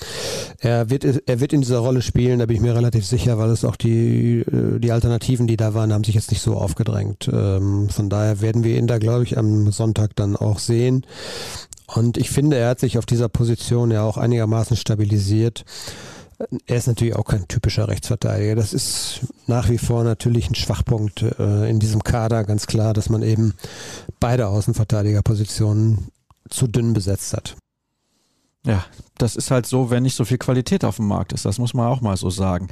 [0.61, 3.51] Er wird, er wird in dieser Rolle spielen, da bin ich mir relativ sicher, weil
[3.51, 7.29] es auch die, äh, die Alternativen, die da waren, haben sich jetzt nicht so aufgedrängt.
[7.33, 11.05] Ähm, von daher werden wir ihn da, glaube ich, am Sonntag dann auch sehen.
[11.95, 15.65] Und ich finde, er hat sich auf dieser Position ja auch einigermaßen stabilisiert.
[16.67, 18.55] Er ist natürlich auch kein typischer Rechtsverteidiger.
[18.55, 23.11] Das ist nach wie vor natürlich ein Schwachpunkt äh, in diesem Kader, ganz klar, dass
[23.11, 23.55] man eben
[24.21, 26.09] beide Außenverteidigerpositionen
[26.49, 27.57] zu dünn besetzt hat.
[28.67, 28.85] Ja,
[29.17, 31.47] das ist halt so, wenn nicht so viel Qualität auf dem Markt ist.
[31.47, 32.69] Das muss man auch mal so sagen.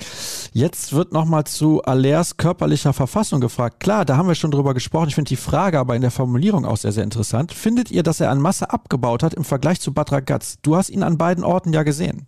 [0.52, 3.80] Jetzt wird nochmal zu Alers körperlicher Verfassung gefragt.
[3.80, 5.08] Klar, da haben wir schon drüber gesprochen.
[5.08, 7.54] Ich finde die Frage aber in der Formulierung auch sehr, sehr interessant.
[7.54, 10.58] Findet ihr, dass er an Masse abgebaut hat im Vergleich zu Bad Ragaz?
[10.60, 12.26] Du hast ihn an beiden Orten ja gesehen.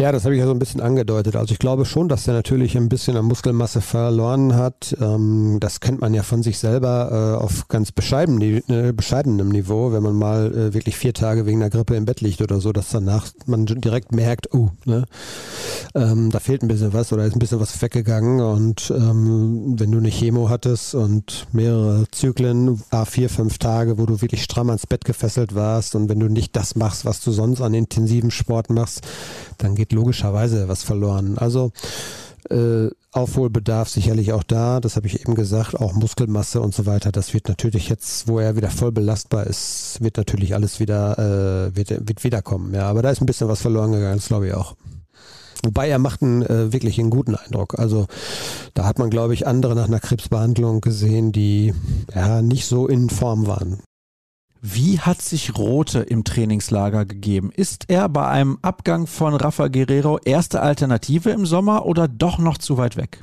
[0.00, 1.36] Ja, das habe ich ja so ein bisschen angedeutet.
[1.36, 4.96] Also ich glaube schon, dass er natürlich ein bisschen an Muskelmasse verloren hat.
[4.98, 9.92] Ähm, das kennt man ja von sich selber äh, auf ganz bescheidenem, äh, bescheidenem Niveau,
[9.92, 12.72] wenn man mal äh, wirklich vier Tage wegen der Grippe im Bett liegt oder so,
[12.72, 15.04] dass danach man direkt merkt, oh, ne,
[15.94, 18.40] ähm, da fehlt ein bisschen was oder ist ein bisschen was weggegangen.
[18.40, 24.06] Und ähm, wenn du eine Chemo hattest und mehrere Zyklen, a vier, fünf Tage, wo
[24.06, 27.32] du wirklich stramm ans Bett gefesselt warst und wenn du nicht das machst, was du
[27.32, 29.06] sonst an intensivem Sport machst,
[29.58, 31.38] dann geht logischerweise was verloren.
[31.38, 31.72] Also
[32.48, 37.10] äh, Aufholbedarf sicherlich auch da, das habe ich eben gesagt, auch Muskelmasse und so weiter.
[37.12, 41.76] Das wird natürlich jetzt, wo er wieder voll belastbar ist, wird natürlich alles wieder, äh,
[41.76, 42.72] wird, wird wiederkommen.
[42.72, 44.76] Ja, aber da ist ein bisschen was verloren gegangen, das glaube ich auch.
[45.62, 47.78] Wobei er macht einen äh, wirklich einen guten Eindruck.
[47.78, 48.06] Also
[48.74, 51.74] da hat man, glaube ich, andere nach einer Krebsbehandlung gesehen, die
[52.14, 53.80] ja nicht so in Form waren.
[54.62, 57.50] Wie hat sich Rote im Trainingslager gegeben?
[57.54, 62.58] Ist er bei einem Abgang von Rafa Guerrero erste Alternative im Sommer oder doch noch
[62.58, 63.22] zu weit weg?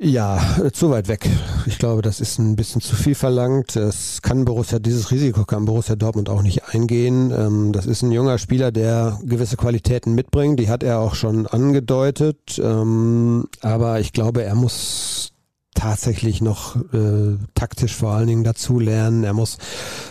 [0.00, 1.28] Ja, äh, zu weit weg.
[1.66, 3.74] Ich glaube, das ist ein bisschen zu viel verlangt.
[3.74, 7.32] Es kann Borussia, dieses Risiko kann Borussia Dortmund auch nicht eingehen.
[7.32, 10.60] Ähm, das ist ein junger Spieler, der gewisse Qualitäten mitbringt.
[10.60, 12.60] Die hat er auch schon angedeutet.
[12.62, 15.32] Ähm, aber ich glaube, er muss
[15.78, 19.22] tatsächlich noch äh, taktisch vor allen Dingen dazu lernen.
[19.22, 19.58] Er muss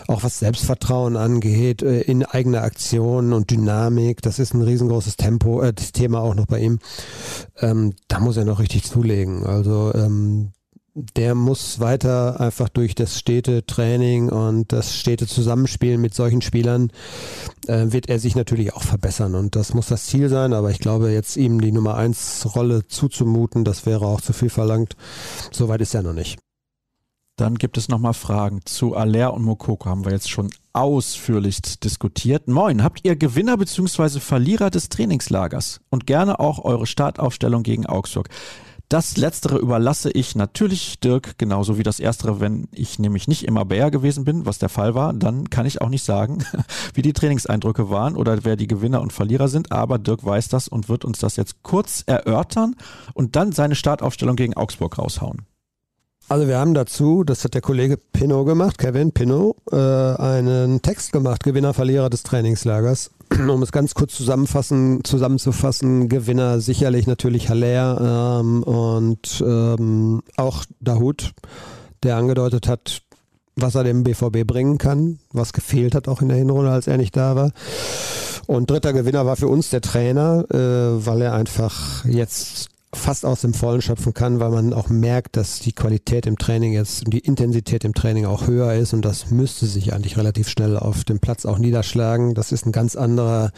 [0.07, 4.21] auch was Selbstvertrauen angeht, äh, in eigener Aktion und Dynamik.
[4.21, 6.79] Das ist ein riesengroßes Tempo, äh, das Thema auch noch bei ihm.
[7.59, 9.45] Ähm, da muss er noch richtig zulegen.
[9.45, 10.53] Also ähm,
[10.97, 16.91] der muss weiter einfach durch das stete Training und das stete Zusammenspielen mit solchen Spielern
[17.67, 20.79] äh, wird er sich natürlich auch verbessern und das muss das Ziel sein, aber ich
[20.79, 24.95] glaube jetzt ihm die Nummer eins Rolle zuzumuten, das wäre auch zu viel verlangt.
[25.51, 26.39] Soweit ist er noch nicht.
[27.35, 32.47] Dann gibt es nochmal Fragen zu Aller und Mokoko, haben wir jetzt schon ausführlich diskutiert.
[32.47, 34.19] Moin, habt ihr Gewinner bzw.
[34.19, 38.29] Verlierer des Trainingslagers und gerne auch eure Startaufstellung gegen Augsburg?
[38.89, 43.65] Das letztere überlasse ich natürlich Dirk, genauso wie das erstere, wenn ich nämlich nicht immer
[43.65, 46.45] Bär gewesen bin, was der Fall war, dann kann ich auch nicht sagen,
[46.93, 50.69] wie die Trainingseindrücke waren oder wer die Gewinner und Verlierer sind, aber Dirk weiß das
[50.69, 52.75] und wird uns das jetzt kurz erörtern
[53.13, 55.45] und dann seine Startaufstellung gegen Augsburg raushauen.
[56.29, 61.11] Also wir haben dazu, das hat der Kollege Pinot gemacht, Kevin Pinot, äh, einen Text
[61.11, 63.11] gemacht, Gewinner, Verlierer des Trainingslagers.
[63.47, 71.33] Um es ganz kurz zusammenfassen, zusammenzufassen, Gewinner sicherlich natürlich Haller ähm, und ähm, auch Dahut,
[72.03, 73.01] der angedeutet hat,
[73.55, 76.97] was er dem BVB bringen kann, was gefehlt hat auch in der Hinrunde, als er
[76.97, 77.51] nicht da war.
[78.47, 83.41] Und dritter Gewinner war für uns der Trainer, äh, weil er einfach jetzt fast aus
[83.41, 87.13] dem Vollen schöpfen kann, weil man auch merkt, dass die Qualität im Training jetzt und
[87.13, 91.03] die Intensität im Training auch höher ist und das müsste sich eigentlich relativ schnell auf
[91.03, 92.33] dem Platz auch niederschlagen.
[92.33, 93.51] Das ist ein ganz anderer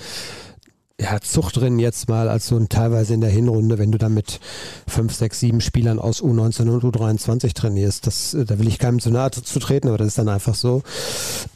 [0.99, 4.09] ja, Zucht drin jetzt mal als so ein teilweise in der Hinrunde, wenn du da
[4.09, 4.39] mit
[4.85, 8.05] fünf, sechs, sieben Spielern aus U19 und U23 trainierst.
[8.05, 10.55] Das, äh, da will ich keinem zu nahe zu treten, aber das ist dann einfach
[10.55, 10.83] so.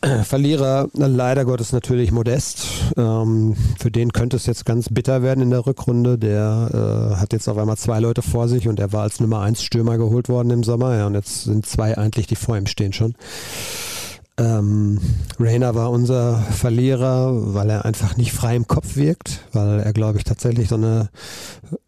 [0.23, 2.65] Verlierer leider Gottes natürlich Modest.
[2.95, 6.17] Ähm, für den könnte es jetzt ganz bitter werden in der Rückrunde.
[6.17, 9.41] Der äh, hat jetzt auf einmal zwei Leute vor sich und er war als Nummer
[9.41, 10.95] eins Stürmer geholt worden im Sommer.
[10.95, 13.15] Ja, und jetzt sind zwei eigentlich, die vor ihm stehen schon.
[14.37, 14.99] Ähm,
[15.39, 20.17] Rainer war unser Verlierer, weil er einfach nicht frei im Kopf wirkt, weil er, glaube
[20.17, 21.09] ich, tatsächlich so eine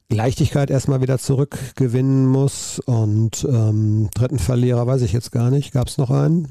[0.09, 2.79] Leichtigkeit erstmal wieder zurückgewinnen muss.
[2.79, 5.73] Und ähm, dritten Verlierer weiß ich jetzt gar nicht.
[5.73, 6.47] Gab es noch einen?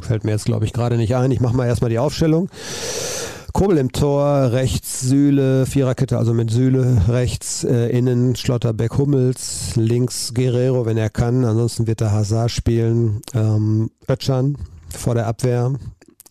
[0.00, 1.30] Fällt mir jetzt, glaube ich, gerade nicht ein.
[1.30, 2.48] Ich mache mal erstmal die Aufstellung.
[3.62, 10.34] Kobel im Tor, rechts Sühle, Viererkette, also mit Sühle, rechts äh, innen Schlotterbeck Hummels, links
[10.34, 14.58] Guerrero, wenn er kann, ansonsten wird er Hazard spielen, ähm, Ötchan
[14.88, 15.74] vor der Abwehr,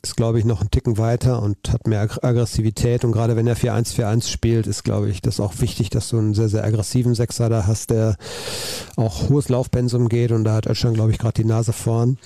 [0.04, 3.06] ist glaube ich noch einen Ticken weiter und hat mehr Aggressivität.
[3.06, 6.34] Und gerade wenn er 4-1-4-1 spielt, ist glaube ich das auch wichtig, dass du einen
[6.34, 8.18] sehr, sehr aggressiven Sechser da hast, der
[8.98, 10.34] auch hohes Laufpensum geht.
[10.34, 12.18] Und da hat Ötchan glaube ich gerade die Nase vorn.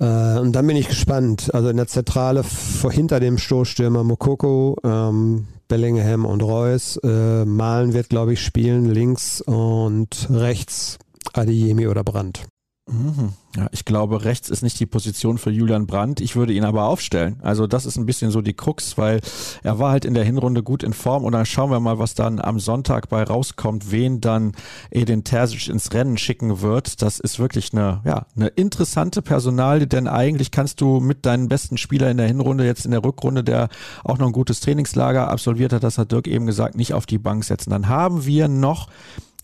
[0.00, 1.54] Äh, und dann bin ich gespannt.
[1.54, 6.96] Also in der Zentrale vor, hinter dem Stoßstürmer Mokoko, ähm, Bellingham und Reus.
[6.96, 10.98] Äh, Malen wird, glaube ich, spielen links und rechts
[11.32, 12.42] Adeyemi oder Brandt.
[12.86, 13.34] Mhm.
[13.56, 16.20] Ja, ich glaube, rechts ist nicht die Position für Julian Brandt.
[16.20, 17.36] Ich würde ihn aber aufstellen.
[17.42, 19.20] Also das ist ein bisschen so die Krux, weil
[19.62, 22.14] er war halt in der Hinrunde gut in Form und dann schauen wir mal, was
[22.14, 24.52] dann am Sonntag bei rauskommt, wen dann
[24.90, 27.02] Edin Terzic ins Rennen schicken wird.
[27.02, 31.76] Das ist wirklich eine, ja, eine interessante Personalie, denn eigentlich kannst du mit deinen besten
[31.76, 33.68] Spieler in der Hinrunde jetzt in der Rückrunde, der
[34.04, 37.18] auch noch ein gutes Trainingslager absolviert hat, das hat Dirk eben gesagt, nicht auf die
[37.18, 37.70] Bank setzen.
[37.70, 38.88] Dann haben wir noch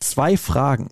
[0.01, 0.89] zwei Fragen.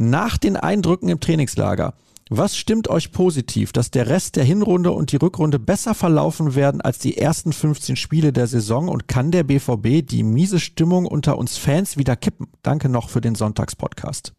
[0.00, 1.92] Nach den Eindrücken im Trainingslager,
[2.30, 6.80] was stimmt euch positiv, dass der Rest der Hinrunde und die Rückrunde besser verlaufen werden
[6.80, 11.36] als die ersten 15 Spiele der Saison und kann der BVB die miese Stimmung unter
[11.36, 12.46] uns Fans wieder kippen?
[12.62, 14.34] Danke noch für den Sonntagspodcast.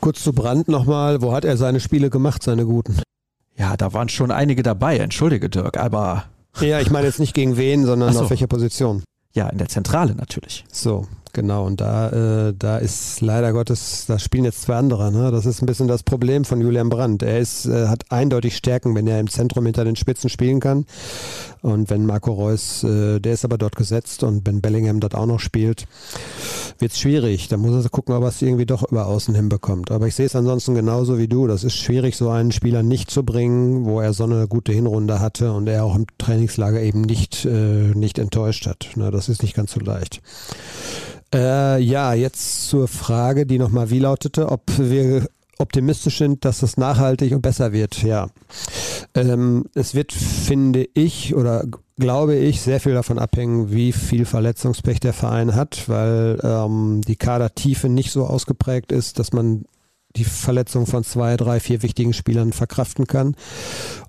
[0.00, 3.00] Kurz zu Brand nochmal, wo hat er seine Spiele gemacht, seine guten?
[3.56, 6.24] Ja, da waren schon einige dabei, entschuldige Dirk, aber...
[6.60, 8.22] Ja, ich meine jetzt nicht gegen wen, sondern so.
[8.22, 9.04] auf welcher Position.
[9.32, 10.64] Ja, in der Zentrale natürlich.
[10.72, 15.12] So, Genau, und da, äh, da ist leider Gottes, da spielen jetzt zwei andere.
[15.12, 15.30] Ne?
[15.30, 17.22] Das ist ein bisschen das Problem von Julian Brandt.
[17.22, 20.86] Er ist, äh, hat eindeutig Stärken, wenn er im Zentrum hinter den Spitzen spielen kann.
[21.62, 25.26] Und wenn Marco Reus, äh, der ist aber dort gesetzt und wenn Bellingham dort auch
[25.26, 25.86] noch spielt,
[26.80, 27.48] wird es schwierig.
[27.48, 29.90] Da muss er gucken, ob er es irgendwie doch über außen hinbekommt.
[29.90, 31.46] Aber ich sehe es ansonsten genauso wie du.
[31.46, 35.20] Das ist schwierig, so einen Spieler nicht zu bringen, wo er so eine gute Hinrunde
[35.20, 38.90] hatte und er auch im Trainingslager eben nicht, äh, nicht enttäuscht hat.
[38.96, 39.10] Ne?
[39.10, 40.20] Das ist nicht ganz so leicht.
[41.32, 45.28] Äh, ja, jetzt zur Frage, die nochmal wie lautete, ob wir
[45.60, 48.02] optimistisch sind, dass es nachhaltig und besser wird.
[48.02, 48.28] Ja,
[49.14, 51.64] ähm, es wird, finde ich oder
[52.00, 57.16] glaube ich, sehr viel davon abhängen, wie viel Verletzungspech der Verein hat, weil ähm, die
[57.16, 59.64] Kadertiefe nicht so ausgeprägt ist, dass man
[60.16, 63.36] die Verletzung von zwei, drei, vier wichtigen Spielern verkraften kann.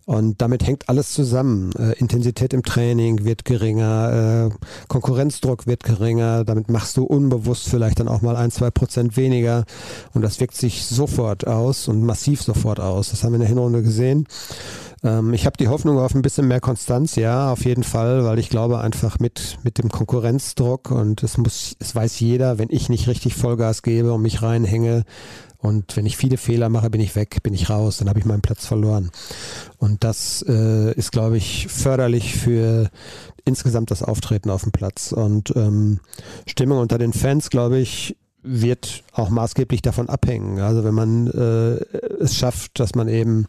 [0.06, 1.72] Und damit hängt alles zusammen.
[1.74, 4.56] Äh, Intensität im Training wird geringer, äh,
[4.88, 9.66] Konkurrenzdruck wird geringer, damit machst du unbewusst vielleicht dann auch mal ein, zwei Prozent weniger.
[10.14, 13.12] Und das wirkt sich sofort aus und massiv sofort aus.
[13.12, 14.28] Das haben wir in der Hinrunde gesehen.
[15.04, 18.39] Ähm, ich habe die Hoffnung auf ein bisschen mehr Konstanz, ja, auf jeden Fall, weil
[18.39, 22.89] ich glaube einfach mit, mit dem Konkurrenzdruck und es muss, es weiß jeder, wenn ich
[22.89, 25.04] nicht richtig Vollgas gebe und mich reinhänge,
[25.62, 28.26] und wenn ich viele Fehler mache, bin ich weg, bin ich raus, dann habe ich
[28.26, 29.12] meinen Platz verloren.
[29.78, 32.89] Und das äh, ist, glaube ich, förderlich für
[33.45, 35.12] insgesamt das Auftreten auf dem Platz.
[35.12, 35.99] Und ähm,
[36.47, 40.59] Stimmung unter den Fans, glaube ich, wird auch maßgeblich davon abhängen.
[40.59, 41.76] Also wenn man äh,
[42.20, 43.45] es schafft, dass man eben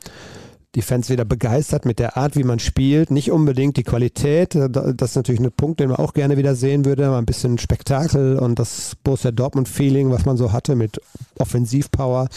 [0.74, 3.10] die Fans wieder begeistert mit der Art, wie man spielt.
[3.10, 4.54] Nicht unbedingt die Qualität.
[4.54, 7.14] Das ist natürlich ein Punkt, den man auch gerne wieder sehen würde.
[7.14, 11.00] Ein bisschen Spektakel und das Borussia Dortmund-Feeling, was man so hatte mit
[11.38, 12.28] Offensivpower.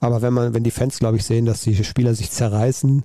[0.00, 3.02] Aber wenn man, wenn die Fans, glaube ich, sehen, dass die Spieler sich zerreißen,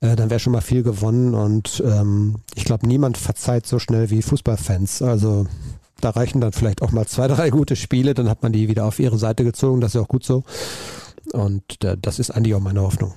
[0.00, 1.34] äh, dann wäre schon mal viel gewonnen.
[1.34, 5.02] Und ähm, ich glaube, niemand verzeiht so schnell wie Fußballfans.
[5.02, 5.46] Also
[6.00, 8.86] da reichen dann vielleicht auch mal zwei, drei gute Spiele, dann hat man die wieder
[8.86, 9.82] auf ihre Seite gezogen.
[9.82, 10.44] Das ist auch gut so.
[11.34, 13.12] Und äh, das ist eigentlich auch meine Hoffnung.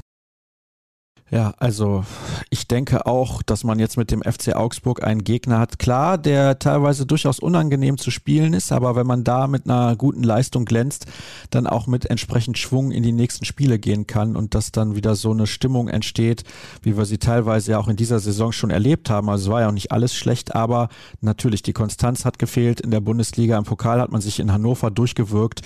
[1.32, 2.06] Ja, also
[2.52, 6.60] ich denke auch, dass man jetzt mit dem FC Augsburg einen Gegner hat, klar, der
[6.60, 11.08] teilweise durchaus unangenehm zu spielen ist, aber wenn man da mit einer guten Leistung glänzt,
[11.50, 15.16] dann auch mit entsprechend Schwung in die nächsten Spiele gehen kann und dass dann wieder
[15.16, 16.44] so eine Stimmung entsteht,
[16.84, 19.28] wie wir sie teilweise ja auch in dieser Saison schon erlebt haben.
[19.28, 20.90] Also es war ja auch nicht alles schlecht, aber
[21.22, 23.58] natürlich die Konstanz hat gefehlt in der Bundesliga.
[23.58, 25.62] Im Pokal hat man sich in Hannover durchgewirkt.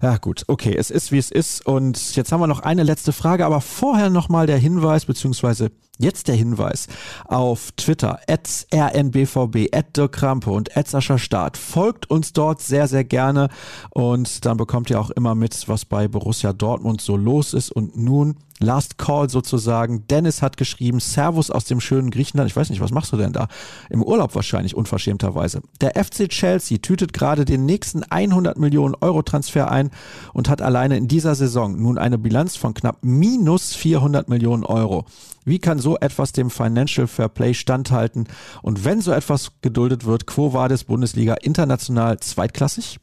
[0.00, 3.12] Ja gut, okay, es ist wie es ist und jetzt haben wir noch eine letzte
[3.12, 6.86] Frage, aber vorher nochmal der Hinweis, Hinweis, beziehungsweise jetzt der Hinweis
[7.24, 11.56] auf Twitter, at rnbvb, at Dirk Krampe und at Sascha Staat.
[11.56, 13.48] Folgt uns dort sehr, sehr gerne
[13.90, 17.72] und dann bekommt ihr auch immer mit, was bei Borussia Dortmund so los ist.
[17.72, 20.06] Und nun Last Call sozusagen.
[20.08, 22.50] Dennis hat geschrieben, Servus aus dem schönen Griechenland.
[22.50, 23.48] Ich weiß nicht, was machst du denn da?
[23.90, 25.62] Im Urlaub wahrscheinlich, unverschämterweise.
[25.80, 29.90] Der FC Chelsea tütet gerade den nächsten 100 Millionen Euro Transfer ein
[30.32, 35.04] und hat alleine in dieser Saison nun eine Bilanz von knapp minus 400 Millionen Euro.
[35.44, 38.26] Wie kann so etwas dem Financial Fair Play standhalten?
[38.62, 42.98] Und wenn so etwas geduldet wird, quo vadis Bundesliga international zweitklassig?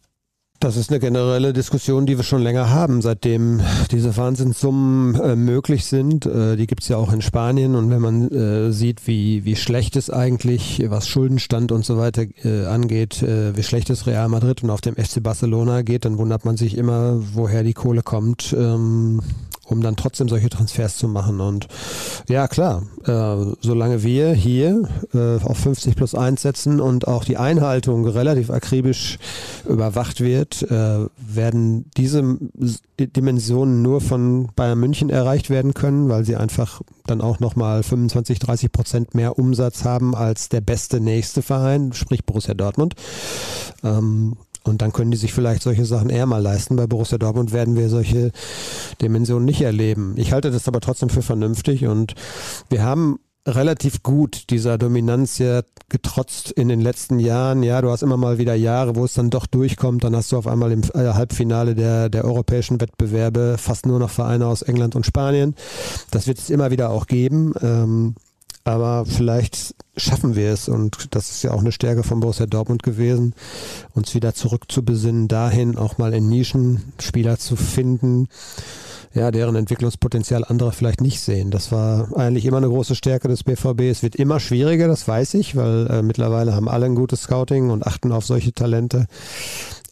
[0.62, 5.86] Das ist eine generelle Diskussion, die wir schon länger haben, seitdem diese Wahnsinnssummen äh, möglich
[5.86, 6.28] sind.
[6.28, 7.74] Äh, die gibt es ja auch in Spanien.
[7.74, 12.26] Und wenn man äh, sieht, wie, wie schlecht es eigentlich, was Schuldenstand und so weiter
[12.44, 16.20] äh, angeht, äh, wie schlecht es Real Madrid und auf dem FC Barcelona geht, dann
[16.20, 18.56] wundert man sich immer, woher die Kohle kommt.
[18.56, 19.24] Ähm,
[19.72, 21.40] um dann trotzdem solche Transfers zu machen.
[21.40, 21.68] Und
[22.30, 27.38] ja, klar, äh, solange wir hier äh, auf 50 plus 1 setzen und auch die
[27.38, 29.18] Einhaltung relativ akribisch
[29.68, 32.38] überwacht wird, äh, werden diese
[33.00, 38.40] Dimensionen nur von Bayern München erreicht werden können, weil sie einfach dann auch nochmal 25,
[38.40, 42.96] 30 Prozent mehr Umsatz haben als der beste nächste Verein, sprich Borussia Dortmund.
[43.84, 46.76] Ähm, und dann können die sich vielleicht solche Sachen eher mal leisten.
[46.76, 48.32] Bei Borussia Dortmund werden wir solche
[49.02, 50.14] Dimensionen nicht erleben.
[50.18, 52.14] Ich halte das aber trotzdem für vernünftig und
[52.70, 57.64] wir haben relativ gut dieser Dominanz ja getrotzt in den letzten Jahren.
[57.64, 60.04] Ja, du hast immer mal wieder Jahre, wo es dann doch durchkommt.
[60.04, 64.10] Dann hast du auf einmal im äh, Halbfinale der, der europäischen Wettbewerbe fast nur noch
[64.10, 65.56] Vereine aus England und Spanien.
[66.12, 67.54] Das wird es immer wieder auch geben.
[67.62, 68.16] Ähm,
[68.64, 72.84] aber vielleicht schaffen wir es und das ist ja auch eine Stärke von Borussia Dortmund
[72.84, 73.34] gewesen,
[73.94, 78.28] uns wieder zurückzubesinnen, dahin auch mal in Nischen Spieler zu finden,
[79.14, 81.52] ja, deren Entwicklungspotenzial andere vielleicht nicht sehen.
[81.52, 83.82] Das war eigentlich immer eine große Stärke des BVB.
[83.82, 87.72] Es wird immer schwieriger, das weiß ich, weil äh, mittlerweile haben alle ein gutes Scouting
[87.72, 89.08] und achten auf solche Talente.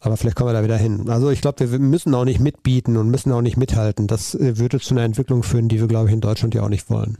[0.00, 1.10] Aber vielleicht kommen wir da wieder hin.
[1.10, 4.06] Also ich glaube, wir müssen auch nicht mitbieten und müssen auch nicht mithalten.
[4.06, 6.70] Das äh, würde zu einer Entwicklung führen, die wir, glaube ich, in Deutschland ja auch
[6.70, 7.18] nicht wollen.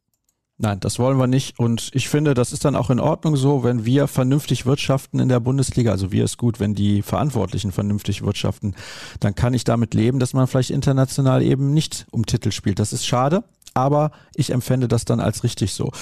[0.62, 1.58] Nein, das wollen wir nicht.
[1.58, 5.30] Und ich finde, das ist dann auch in Ordnung so, wenn wir vernünftig wirtschaften in
[5.30, 5.90] der Bundesliga.
[5.90, 8.74] Also wir ist gut, wenn die Verantwortlichen vernünftig wirtschaften.
[9.20, 12.78] Dann kann ich damit leben, dass man vielleicht international eben nicht um Titel spielt.
[12.78, 13.42] Das ist schade
[13.72, 15.92] aber ich empfände das dann als richtig so.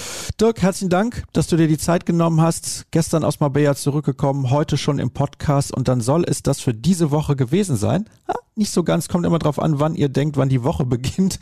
[0.41, 2.87] Dirk, herzlichen Dank, dass du dir die Zeit genommen hast.
[2.91, 7.11] Gestern aus Marbella zurückgekommen, heute schon im Podcast und dann soll es das für diese
[7.11, 8.09] Woche gewesen sein.
[8.27, 11.39] Ja, nicht so ganz, kommt immer drauf an, wann ihr denkt, wann die Woche beginnt.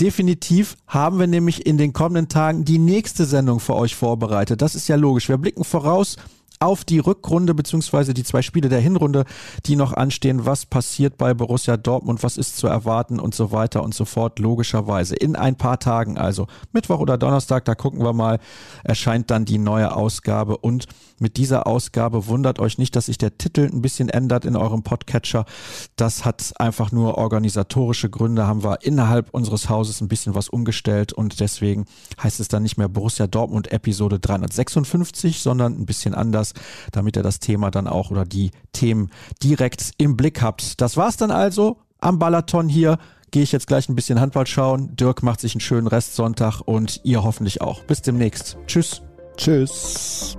[0.00, 4.60] Definitiv haben wir nämlich in den kommenden Tagen die nächste Sendung für euch vorbereitet.
[4.60, 5.28] Das ist ja logisch.
[5.28, 6.16] Wir blicken voraus
[6.60, 9.24] auf die Rückrunde beziehungsweise die zwei Spiele der Hinrunde,
[9.66, 10.46] die noch anstehen.
[10.46, 12.22] Was passiert bei Borussia Dortmund?
[12.22, 14.38] Was ist zu erwarten und so weiter und so fort?
[14.38, 18.38] Logischerweise in ein paar Tagen, also Mittwoch oder Donnerstag, da gucken wir mal,
[18.84, 20.86] erscheint dann die neue Ausgabe und
[21.18, 24.82] mit dieser Ausgabe wundert euch nicht, dass sich der Titel ein bisschen ändert in eurem
[24.82, 25.46] Podcatcher.
[25.96, 28.46] Das hat einfach nur organisatorische Gründe.
[28.46, 31.86] Haben wir innerhalb unseres Hauses ein bisschen was umgestellt und deswegen
[32.22, 36.45] heißt es dann nicht mehr Borussia Dortmund Episode 356, sondern ein bisschen anders,
[36.92, 39.10] damit ihr das Thema dann auch oder die Themen
[39.42, 40.80] direkt im Blick habt.
[40.80, 42.98] Das war's dann also am Balaton hier
[43.30, 44.96] gehe ich jetzt gleich ein bisschen Handball schauen.
[44.96, 47.84] Dirk macht sich einen schönen Restsonntag und ihr hoffentlich auch.
[47.84, 48.56] Bis demnächst.
[48.66, 49.02] Tschüss.
[49.36, 50.36] Tschüss.